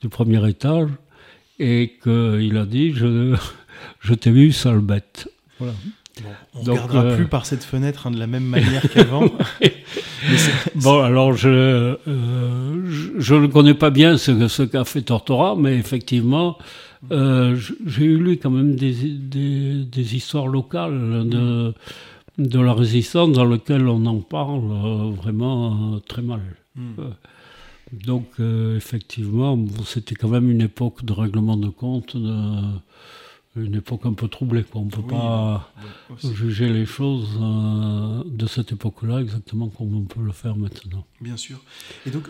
du 0.00 0.08
premier 0.08 0.48
étage 0.48 0.90
et 1.58 1.98
qu'il 2.02 2.56
a 2.56 2.66
dit 2.66 2.92
je, 2.92 3.36
je 4.00 4.14
t'ai 4.14 4.30
vu, 4.30 4.52
sale 4.52 4.80
bête. 4.80 5.28
Voilà 5.58 5.74
on 6.54 6.62
ne 6.62 6.70
regardera 6.70 7.04
euh, 7.04 7.16
plus 7.16 7.26
par 7.26 7.46
cette 7.46 7.64
fenêtre 7.64 8.06
hein, 8.06 8.10
de 8.10 8.18
la 8.18 8.26
même 8.26 8.44
manière 8.44 8.82
qu'avant. 8.90 9.24
bon, 10.76 11.02
alors 11.02 11.32
je, 11.32 11.48
euh, 11.48 13.18
je, 13.18 13.34
ne 13.34 13.46
connais 13.46 13.74
pas 13.74 13.90
bien 13.90 14.16
ce, 14.16 14.48
ce 14.48 14.62
qu'a 14.62 14.84
fait 14.84 15.02
Tortora, 15.02 15.56
mais 15.56 15.76
effectivement, 15.76 16.56
euh, 17.10 17.56
j'ai 17.86 18.04
eu 18.04 18.18
lu 18.18 18.36
quand 18.38 18.50
même 18.50 18.76
des, 18.76 18.92
des, 18.92 19.84
des 19.84 20.16
histoires 20.16 20.46
locales 20.46 21.28
de, 21.28 21.74
de 22.38 22.60
la 22.60 22.72
résistance 22.72 23.32
dans 23.32 23.44
lesquelles 23.44 23.88
on 23.88 24.04
en 24.06 24.20
parle 24.20 25.12
vraiment 25.12 26.00
très 26.08 26.22
mal. 26.22 26.40
Hmm. 26.76 26.94
Donc, 27.92 28.26
effectivement, 28.76 29.58
c'était 29.84 30.14
quand 30.14 30.28
même 30.28 30.50
une 30.50 30.62
époque 30.62 31.04
de 31.04 31.12
règlement 31.12 31.56
de 31.56 31.68
compte. 31.68 32.16
De, 32.16 32.30
une 33.56 33.76
époque 33.76 34.04
un 34.04 34.14
peu 34.14 34.28
troublée. 34.28 34.64
On 34.74 34.86
ne 34.86 34.90
peut 34.90 35.02
pas 35.02 35.72
juger 36.22 36.68
les 36.72 36.86
choses 36.86 37.38
euh, 37.40 38.22
de 38.26 38.46
cette 38.46 38.72
époque-là 38.72 39.20
exactement 39.20 39.68
comme 39.68 39.94
on 39.94 40.02
peut 40.02 40.22
le 40.22 40.32
faire 40.32 40.56
maintenant. 40.56 41.06
Bien 41.20 41.36
sûr. 41.36 41.60
Et 42.06 42.10
donc, 42.10 42.28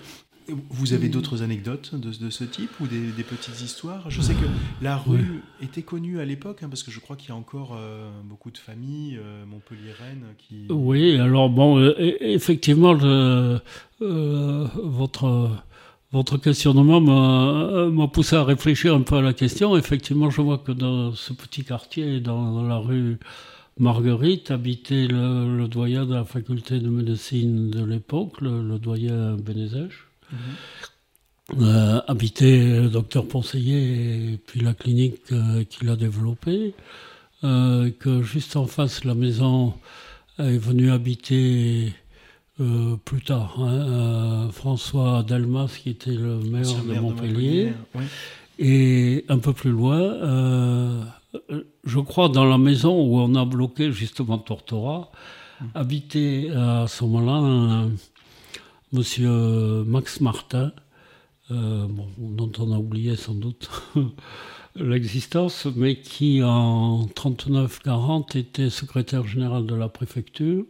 vous 0.49 0.93
avez 0.93 1.09
d'autres 1.09 1.43
anecdotes 1.43 1.95
de, 1.95 2.31
ce 2.31 2.45
type 2.45 2.71
ou 2.81 2.87
des, 2.87 3.23
petites 3.23 3.61
histoires? 3.61 4.11
Je 4.11 4.21
sais 4.21 4.35
que 4.35 4.47
la 4.83 4.97
rue 4.97 5.43
était 5.63 5.83
connue 5.83 6.21
à 6.21 6.25
l'époque, 6.25 6.63
hein, 6.63 6.69
parce 6.69 6.83
que 6.83 6.91
je 6.91 7.01
crois 7.01 7.17
qu'il 7.17 7.31
y 7.31 7.33
a 7.33 7.37
encore 7.37 7.77
euh, 7.77 8.11
beaucoup 8.25 8.51
de 8.51 8.59
familles 8.59 9.19
euh, 9.19 9.45
montpelliéraines 9.47 10.25
qui... 10.39 10.67
Oui, 10.71 11.19
alors 11.19 11.49
bon, 11.51 11.93
effectivement, 12.21 12.95
votre 14.01 15.51
votre 16.15 16.37
questionnement 16.37 17.03
euh, 17.09 17.91
m'a 17.91 18.07
poussé 18.07 18.37
à 18.37 18.45
réfléchir 18.45 18.95
un 18.95 19.01
peu 19.01 19.17
à 19.17 19.21
la 19.21 19.33
question. 19.33 19.77
Effectivement, 19.77 20.31
je 20.31 20.43
vois 20.43 20.59
que 20.59 20.71
dans 20.71 21.13
ce 21.13 21.33
petit 21.33 21.65
quartier, 21.65 22.21
dans, 22.21 22.63
la 22.63 22.77
rue 22.77 23.19
Marguerite, 23.81 24.53
habitait 24.53 25.09
le, 25.09 25.67
doyen 25.67 26.07
de 26.07 26.15
la 26.15 26.25
faculté 26.25 26.79
de 26.79 26.89
médecine 26.89 27.69
de 27.69 27.85
l'époque, 27.85 28.41
le, 28.41 28.79
doyen 28.79 29.35
Bénézèche. 29.35 30.07
Euh, 31.61 32.01
habitait 32.09 32.81
le 32.81 32.89
docteur 32.89 33.29
Ponseillet 33.29 34.33
et 34.33 34.39
puis 34.39 34.61
la 34.61 34.73
clinique 34.73 35.21
euh, 35.31 35.63
qu'il 35.65 35.91
a 35.91 35.97
développée. 35.97 36.75
que 37.43 38.23
juste 38.23 38.57
en 38.57 38.67
face, 38.67 39.05
la 39.05 39.15
maison 39.15 39.75
est 40.39 40.57
venue 40.57 40.91
habiter 40.91 41.93
euh, 42.61 42.97
plus 43.05 43.21
tard, 43.21 43.57
hein, 43.59 43.73
euh, 43.73 44.49
François 44.51 45.25
Dalmas, 45.25 45.77
qui 45.83 45.91
était 45.91 46.13
le 46.13 46.39
maire, 46.39 46.63
de, 46.85 47.01
Montpellier, 47.01 47.73
et 48.61 49.25
un 49.29 49.39
peu 49.39 49.53
plus 49.53 49.73
loin, 49.73 49.99
euh, 49.99 51.03
je 51.83 51.99
crois 51.99 52.29
dans 52.29 52.45
la 52.45 52.59
maison 52.59 52.95
où 52.95 53.19
on 53.19 53.35
a 53.35 53.45
bloqué 53.45 53.91
justement 53.91 54.39
Tortora, 54.39 55.11
habitait 55.75 56.49
à 56.55 56.87
ce 56.87 57.03
moment-là 57.05 57.89
monsieur 58.95 59.85
Max 59.85 60.21
Martin, 60.21 60.73
dont 61.51 62.53
on 62.59 62.73
a 62.73 62.79
oublié 62.79 63.17
sans 63.17 63.35
doute 63.35 63.69
l'existence, 64.77 65.67
mais 65.77 66.01
qui 66.01 66.43
en 66.43 67.05
39-40 67.07 68.39
était 68.39 68.71
secrétaire 68.71 69.27
général 69.27 69.67
de 69.67 69.75
la 69.75 69.89
préfecture. 69.89 70.65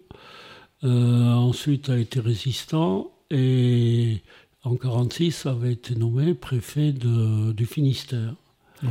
ensuite 0.82 1.90
a 1.90 1.98
été 1.98 2.18
résistant 2.20 3.12
et 3.30 4.22
en 4.64 4.76
46 4.76 5.46
avait 5.46 5.72
été 5.72 5.94
nommé 5.94 6.34
préfet 6.34 6.92
du 6.92 7.66
Finistère. 7.66 8.34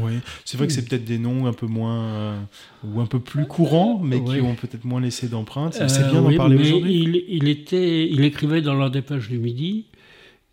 Oui, 0.01 0.13
c'est 0.45 0.58
vrai 0.58 0.67
que 0.67 0.73
c'est 0.73 0.88
peut-être 0.88 1.06
des 1.06 1.17
noms 1.17 1.45
un 1.45 1.53
peu 1.53 1.67
moins 1.67 2.03
euh, 2.03 2.39
ou 2.84 3.01
un 3.01 3.06
peu 3.06 3.19
plus 3.19 3.45
courants, 3.45 3.99
mais 4.03 4.23
qui 4.23 4.41
ont 4.41 4.56
peut-être 4.56 4.86
moins 4.86 5.01
laissé 5.01 5.27
d'empreintes. 5.27 5.73
C'est 5.73 6.03
euh, 6.03 6.12
bien 6.12 6.21
d'en 6.21 6.36
parler 6.36 6.58
aujourd'hui. 6.58 7.25
Il, 7.29 7.47
était, 7.47 8.10
il 8.10 8.23
écrivait 8.23 8.62
dans 8.62 8.75
la 8.75 8.89
Dépêche 8.89 9.29
du 9.29 9.38
Midi. 9.38 9.86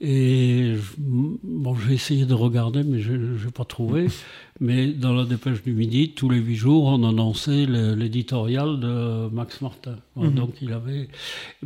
Et 0.03 0.77
bon, 0.97 1.77
j'ai 1.77 1.93
essayé 1.93 2.25
de 2.25 2.33
regarder, 2.33 2.85
mais 2.85 3.01
je 3.01 3.13
n'ai 3.13 3.51
pas 3.55 3.67
trouvé. 3.67 4.07
mais 4.61 4.89
dans 4.89 5.13
la 5.13 5.27
Dépêche 5.27 5.63
du 5.63 5.75
Midi, 5.75 6.13
tous 6.13 6.31
les 6.31 6.39
huit 6.39 6.57
jours, 6.57 6.87
on 6.87 7.07
annonçait 7.07 7.67
l'éditorial 7.67 8.81
de 8.81 9.29
Max 9.29 9.61
Martin. 9.61 9.97
Mhm. 10.17 10.35
Donc 10.35 10.55
il 10.63 10.73
avait. 10.73 11.09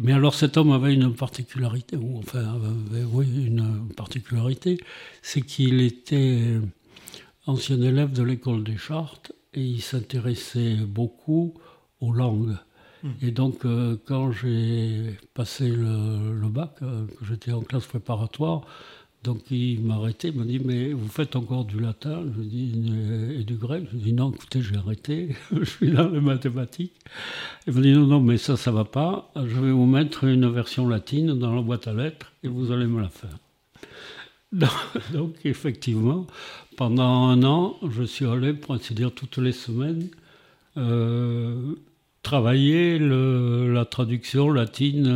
Mais 0.00 0.12
alors 0.12 0.34
cet 0.34 0.56
homme 0.56 0.72
avait 0.72 0.94
une 0.94 1.14
particularité, 1.14 1.96
ou 1.96 2.18
enfin, 2.18 2.40
avait, 2.40 3.04
oui, 3.04 3.26
une 3.46 3.86
particularité, 3.96 4.78
c'est 5.22 5.42
qu'il 5.42 5.80
était 5.80 6.58
ancien 7.46 7.80
élève 7.80 8.12
de 8.12 8.22
l'école 8.22 8.64
des 8.64 8.76
Chartes 8.76 9.32
et 9.52 9.62
il 9.62 9.82
s'intéressait 9.82 10.76
beaucoup 10.76 11.54
aux 12.00 12.12
langues. 12.12 12.56
Hmm. 13.02 13.10
Et 13.22 13.30
donc, 13.30 13.64
euh, 13.64 13.96
quand 14.04 14.32
j'ai 14.32 15.16
passé 15.34 15.68
le, 15.68 16.48
bac, 16.48 16.76
euh, 16.82 17.06
que 17.06 17.24
j'étais 17.24 17.52
en 17.52 17.60
classe 17.60 17.86
préparatoire, 17.86 18.62
donc 19.22 19.50
il 19.50 19.80
m'a 19.82 19.94
arrêté, 19.94 20.28
il 20.28 20.38
m'a 20.38 20.44
dit 20.44 20.58
Mais 20.58 20.92
vous 20.92 21.08
faites 21.08 21.34
encore 21.34 21.64
du 21.64 21.80
latin? 21.80 22.24
Je 22.36 22.42
dis, 22.42 22.72
Et 23.38 23.44
du 23.44 23.54
grec? 23.54 23.84
Je 23.92 23.96
dis 23.96 24.12
Non, 24.12 24.30
écoutez, 24.30 24.60
j'ai 24.60 24.76
arrêté, 24.76 25.34
je 25.52 25.64
suis 25.64 25.90
dans 25.90 26.08
les 26.08 26.20
mathématiques. 26.20 26.94
Il 27.66 27.72
m'a 27.72 27.80
dit 27.80 27.92
Non, 27.92 28.06
non, 28.06 28.20
mais 28.20 28.36
ça, 28.36 28.56
ça 28.56 28.70
va 28.70 28.84
pas. 28.84 29.30
Je 29.34 29.60
vais 29.60 29.72
vous 29.72 29.86
mettre 29.86 30.24
une 30.24 30.48
version 30.50 30.86
latine 30.86 31.38
dans 31.38 31.54
la 31.54 31.62
boîte 31.62 31.88
à 31.88 31.94
lettres 31.94 32.32
et 32.42 32.48
vous 32.48 32.70
allez 32.70 32.86
me 32.86 33.00
la 33.00 33.08
faire. 33.08 33.38
Donc, 35.12 35.34
effectivement, 35.44 36.26
pendant 36.76 37.28
un 37.28 37.42
an, 37.44 37.78
je 37.88 38.02
suis 38.02 38.26
allé, 38.26 38.52
pour 38.52 38.74
ainsi 38.74 38.94
dire, 38.94 39.12
toutes 39.12 39.38
les 39.38 39.52
semaines, 39.52 40.08
euh, 40.76 41.74
travailler 42.22 42.98
la 42.98 43.84
traduction 43.84 44.50
latine, 44.50 45.06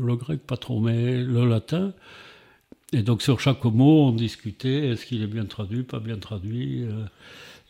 le 0.00 0.16
grec 0.16 0.40
pas 0.46 0.56
trop, 0.56 0.80
mais 0.80 1.22
le 1.22 1.46
latin. 1.48 1.92
Et 2.92 3.02
donc 3.02 3.22
sur 3.22 3.40
chaque 3.40 3.64
mot, 3.64 4.08
on 4.08 4.12
discutait, 4.12 4.88
est-ce 4.88 5.06
qu'il 5.06 5.22
est 5.22 5.26
bien 5.26 5.44
traduit, 5.44 5.82
pas 5.82 6.00
bien 6.00 6.18
traduit. 6.18 6.82
Euh. 6.82 7.04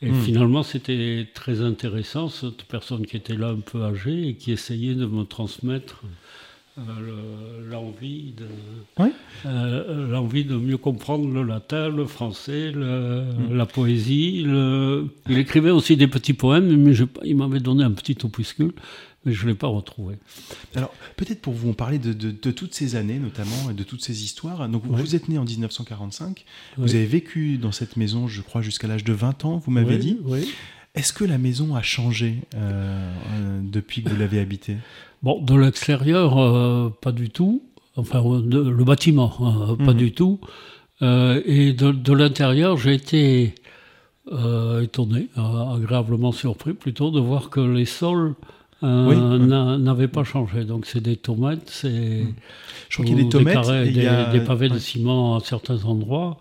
et 0.03 0.11
hmm. 0.11 0.23
finalement, 0.23 0.63
c'était 0.63 1.29
très 1.35 1.63
intéressant, 1.63 2.29
cette 2.29 2.65
personne 2.65 3.07
qui 3.07 3.17
était 3.17 3.37
là 3.37 3.49
un 3.49 3.61
peu 3.61 3.83
âgée 3.83 4.29
et 4.29 4.35
qui 4.35 4.53
essayait 4.53 4.95
de 4.95 5.07
me 5.07 5.25
transmettre 5.25 6.03
euh, 6.05 6.09
l'envie 7.71 8.35
de, 8.37 8.47
euh, 9.47 10.09
l'envie 10.11 10.45
de 10.45 10.57
mieux 10.57 10.77
comprendre 10.77 11.29
le 11.29 11.43
latin, 11.43 11.89
le 11.89 12.05
français, 12.05 12.73
mm. 12.73 13.55
la 13.55 13.67
poésie. 13.67 14.45
Il 15.29 15.39
écrivait 15.39 15.71
aussi 15.71 15.97
des 15.97 16.09
petits 16.09 16.35
poèmes, 16.35 16.77
mais 16.77 16.95
il 17.25 17.37
m'avait 17.37 17.61
donné 17.61 17.83
un 17.83 17.93
petit 17.93 18.19
opuscule, 18.25 18.73
mais 19.25 19.33
je 19.33 19.45
ne 19.45 19.51
l'ai 19.51 19.57
pas 19.57 19.69
retrouvé. 19.69 20.17
Alors, 20.75 20.93
peut-être 21.17 21.41
pour 21.41 21.55
vous, 21.55 21.71
on 21.71 21.75
parlait 21.75 21.99
de, 21.99 22.13
de, 22.13 22.51
toutes 22.51 22.75
ces 22.75 22.95
années, 22.95 23.19
notamment, 23.19 23.71
et 23.71 23.75
de 23.75 23.83
toutes 23.83 24.03
ces 24.03 24.23
histoires. 24.23 24.69
Donc, 24.69 24.83
vous 24.85 25.17
êtes 25.17 25.29
né 25.29 25.39
en 25.39 25.45
1945, 25.45 26.45
vous 26.77 26.95
avez 26.95 27.07
vécu 27.07 27.57
dans 27.57 27.73
cette 27.73 27.97
maison, 27.97 28.29
je 28.29 28.43
crois, 28.43 28.61
jusqu'à 28.61 28.87
l'âge 28.87 29.05
de 29.05 29.13
20 29.13 29.45
ans, 29.47 29.63
vous 29.65 29.71
m'avez 29.71 29.99
dit. 29.99 30.19
Est-ce 30.97 31.13
que 31.13 31.25
la 31.25 31.39
maison 31.39 31.77
a 31.77 31.83
changé 31.83 32.37
euh, 32.57 33.61
depuis 33.63 34.03
que 34.03 34.09
vous 34.09 34.17
l'avez 34.17 34.41
habitée 34.41 34.77
Bon, 35.23 35.41
de 35.41 35.55
l'extérieur, 35.55 36.39
euh, 36.39 36.89
pas 37.01 37.13
du 37.13 37.31
tout. 37.31 37.63
Enfin, 37.97 38.23
le 38.23 38.85
bâtiment, 38.85 39.33
hein, 39.41 39.77
pas 39.77 39.93
mhm. 39.93 39.97
du 39.97 40.13
tout. 40.13 40.41
Euh, 41.03 41.43
et 41.45 41.73
de, 41.73 42.13
l'intérieur, 42.13 42.77
j'ai 42.77 42.95
été 42.95 43.55
euh, 44.31 44.83
étonné, 44.83 45.29
agréablement 45.37 46.33
surpris 46.33 46.75
plutôt, 46.75 47.11
de 47.11 47.21
voir 47.21 47.51
que 47.51 47.61
les 47.61 47.87
sols 47.87 48.35
n'avaient 48.83 50.09
pas 50.09 50.25
changé. 50.25 50.65
Donc, 50.65 50.87
c'est 50.87 51.03
des 51.03 51.17
tomates, 51.17 51.63
c'est. 51.67 52.27
Je 52.89 52.95
crois 52.95 53.05
qu'il 53.05 53.17
y 53.17 53.21
a 53.21 53.23
des 53.23 53.29
tomates. 53.29 54.33
Des, 54.33 54.41
pavés 54.41 54.69
de 54.69 54.79
ciment 54.79 55.37
à 55.37 55.41
certains 55.41 55.85
endroits. 55.85 56.39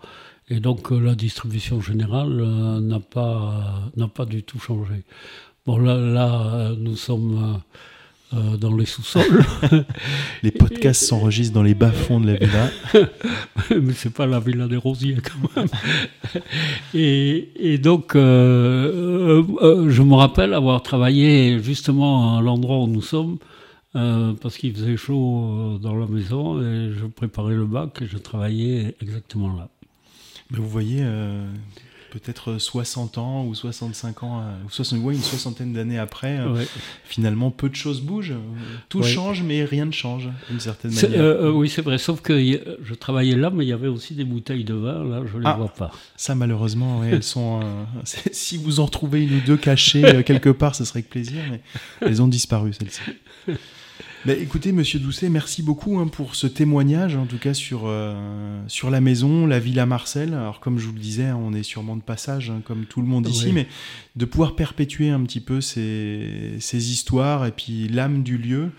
Et 0.48 0.60
donc, 0.60 0.90
la 0.90 1.14
distribution 1.14 1.80
générale 1.80 2.42
n'a 2.80 3.00
pas, 3.00 3.90
n'a 3.96 4.08
pas 4.08 4.24
du 4.24 4.42
tout 4.42 4.60
changé. 4.60 5.04
Bon, 5.66 5.78
là, 5.78 5.96
là 5.96 6.72
nous 6.78 6.96
sommes 6.96 7.60
euh, 8.34 8.56
dans 8.56 8.74
les 8.74 8.86
sous-sols. 8.86 9.44
les 10.42 10.50
podcasts 10.50 11.04
s'enregistrent 11.04 11.54
dans 11.54 11.62
les 11.62 11.74
bas-fonds 11.74 12.18
de 12.18 12.32
la 12.32 12.34
villa. 12.34 12.70
Mais 13.70 13.92
c'est 13.92 14.12
pas 14.12 14.26
la 14.26 14.40
villa 14.40 14.66
des 14.66 14.76
Rosiers 14.76 15.18
quand 15.22 15.56
même. 15.56 15.68
et, 16.94 17.78
donc, 17.78 18.16
euh, 18.16 19.44
euh, 19.62 19.90
je 19.90 20.02
me 20.02 20.14
rappelle 20.14 20.54
avoir 20.54 20.82
travaillé 20.82 21.62
justement 21.62 22.36
à 22.36 22.40
l'endroit 22.42 22.78
où 22.78 22.88
nous 22.88 23.02
sommes. 23.02 23.38
parce 23.92 24.56
qu'il 24.56 24.74
faisait 24.74 24.96
chaud 24.96 25.78
dans 25.80 25.94
la 25.94 26.06
maison 26.06 26.60
et 26.60 26.92
je 26.98 27.06
préparais 27.06 27.54
le 27.54 27.64
bac 27.64 28.02
et 28.02 28.06
je 28.06 28.18
travaillais 28.18 28.96
exactement 29.00 29.54
là. 29.56 29.68
Mais 30.50 30.58
vous 30.58 30.68
voyez, 30.68 31.04
peut-être 32.18 32.58
60 32.58 33.18
ans 33.18 33.44
ou 33.44 33.54
65 33.54 34.22
ans, 34.22 34.40
euh, 34.40 34.66
ou 34.66 34.70
60, 34.70 35.00
une 35.12 35.20
soixantaine 35.20 35.72
d'années 35.72 35.98
après, 35.98 36.38
euh, 36.38 36.64
finalement, 37.04 37.50
peu 37.50 37.68
de 37.68 37.74
choses 37.74 38.00
bougent. 38.00 38.34
Tout 38.88 39.02
change, 39.02 39.42
mais 39.42 39.64
rien 39.64 39.84
ne 39.84 39.92
change, 39.92 40.28
d'une 40.48 40.60
certaine 40.60 40.92
manière. 40.92 41.20
Euh, 41.20 41.50
oui, 41.50 41.68
c'est 41.68 41.82
vrai. 41.82 41.98
Sauf 41.98 42.20
que 42.20 42.38
je 42.38 42.94
travaillais 42.94 43.36
là, 43.36 43.50
mais 43.50 43.64
il 43.64 43.68
y 43.68 43.72
avait 43.72 43.88
aussi 43.88 44.14
des 44.14 44.24
bouteilles 44.24 44.64
de 44.64 44.74
vin. 44.74 45.04
Là, 45.04 45.22
je 45.26 45.36
ne 45.36 45.42
les 45.42 45.46
ah, 45.46 45.54
vois 45.54 45.68
pas. 45.68 45.90
Ça, 46.16 46.34
malheureusement, 46.34 47.04
elles 47.04 47.22
sont. 47.22 47.60
si 48.04 48.56
vous 48.56 48.80
en 48.80 48.86
retrouvez 48.86 49.24
une 49.24 49.36
ou 49.36 49.40
deux 49.40 49.56
cachées 49.56 50.22
quelque 50.24 50.50
part, 50.50 50.74
ce 50.74 50.84
serait 50.84 50.98
avec 50.98 51.10
plaisir, 51.10 51.42
mais 51.50 51.60
elles 52.00 52.22
ont 52.22 52.28
disparu, 52.28 52.72
celles-ci. 52.72 53.00
Bah, 54.26 54.32
écoutez, 54.32 54.72
Monsieur 54.72 54.98
Doucet, 54.98 55.28
merci 55.28 55.62
beaucoup 55.62 56.00
hein, 56.00 56.08
pour 56.08 56.34
ce 56.34 56.48
témoignage, 56.48 57.14
en 57.14 57.26
tout 57.26 57.38
cas 57.38 57.54
sur, 57.54 57.82
euh, 57.84 58.60
sur 58.66 58.90
la 58.90 59.00
maison, 59.00 59.46
la 59.46 59.60
Villa 59.60 59.86
Marcel. 59.86 60.34
Alors, 60.34 60.58
comme 60.58 60.80
je 60.80 60.86
vous 60.86 60.94
le 60.94 60.98
disais, 60.98 61.30
on 61.30 61.52
est 61.52 61.62
sûrement 61.62 61.94
de 61.94 62.02
passage, 62.02 62.50
hein, 62.50 62.60
comme 62.64 62.86
tout 62.86 63.00
le 63.00 63.06
monde 63.06 63.28
ici, 63.28 63.52
mais 63.52 63.68
de 64.16 64.24
pouvoir 64.24 64.56
perpétuer 64.56 65.10
un 65.10 65.22
petit 65.22 65.38
peu 65.38 65.60
ces, 65.60 66.56
ces 66.58 66.90
histoires 66.90 67.46
et 67.46 67.52
puis 67.52 67.86
l'âme 67.86 68.24
du 68.24 68.36
lieu. 68.36 68.72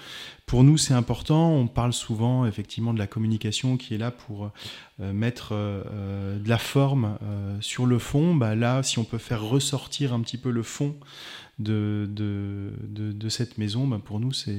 Pour 0.48 0.66
nous, 0.66 0.78
c'est 0.78 0.94
important. 0.94 1.54
On 1.54 1.68
parle 1.68 1.94
souvent 1.94 2.46
effectivement 2.46 2.94
de 2.94 3.00
la 3.00 3.08
communication 3.08 3.78
qui 3.78 3.96
est 3.96 3.98
là 3.98 4.12
pour 4.12 4.52
euh, 5.00 5.14
mettre 5.14 5.50
euh, 5.54 6.40
de 6.40 6.50
la 6.50 6.58
forme 6.58 7.18
sur 7.62 7.86
le 7.86 8.00
fond. 8.00 8.36
Bah, 8.36 8.54
là, 8.54 8.84
si 8.84 9.00
on 9.00 9.06
peut 9.06 9.18
faire 9.18 9.44
ressortir 9.44 10.14
un 10.14 10.20
petit 10.20 10.38
peu 10.38 10.52
le 10.52 10.64
fond 10.64 10.98
de, 11.60 12.08
de, 12.10 12.72
de, 13.12 13.30
cette 13.30 13.58
maison, 13.58 13.88
ben 13.88 14.00
pour 14.00 14.20
nous, 14.20 14.32
c'est 14.32 14.56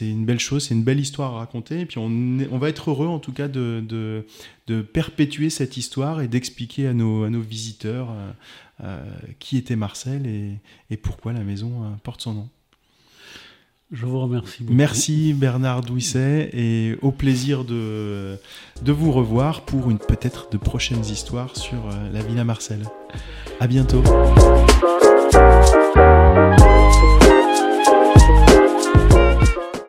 une 0.00 0.24
belle 0.24 0.38
chose, 0.38 0.64
c'est 0.64 0.74
une 0.74 0.84
belle 0.84 1.00
histoire 1.00 1.34
à 1.34 1.38
raconter. 1.38 1.80
Et 1.80 1.86
puis 1.86 1.98
on, 1.98 2.38
on 2.50 2.58
va 2.58 2.68
être 2.68 2.90
heureux, 2.90 3.08
en 3.08 3.18
tout 3.18 3.32
cas, 3.32 3.48
de, 3.48 3.84
de 4.66 4.82
perpétuer 4.82 5.50
cette 5.50 5.76
histoire 5.76 6.20
et 6.20 6.28
d'expliquer 6.28 6.86
à 6.86 6.94
nos, 6.94 7.24
à 7.24 7.30
nos 7.30 7.40
visiteurs 7.40 8.10
euh, 8.10 8.32
euh, 8.84 9.04
qui 9.38 9.56
était 9.56 9.76
Marcel 9.76 10.26
et, 10.26 10.58
et, 10.90 10.96
pourquoi 10.96 11.32
la 11.32 11.42
maison 11.42 11.84
euh, 11.84 11.88
porte 12.02 12.22
son 12.22 12.34
nom. 12.34 12.48
Je 13.90 14.06
vous 14.06 14.20
remercie 14.20 14.62
beaucoup. 14.62 14.74
Merci 14.74 15.34
Bernard 15.34 15.82
Douisset 15.82 16.48
et 16.54 16.96
au 17.02 17.12
plaisir 17.12 17.64
de, 17.64 18.38
de 18.80 18.92
vous 18.92 19.12
revoir 19.12 19.66
pour 19.66 19.90
une 19.90 19.98
peut-être 19.98 20.48
de 20.50 20.56
prochaines 20.56 21.04
histoires 21.04 21.54
sur 21.56 21.82
la 22.10 22.22
Villa 22.22 22.44
Marcel. 22.44 22.86
À 23.60 23.66
bientôt. 23.66 24.02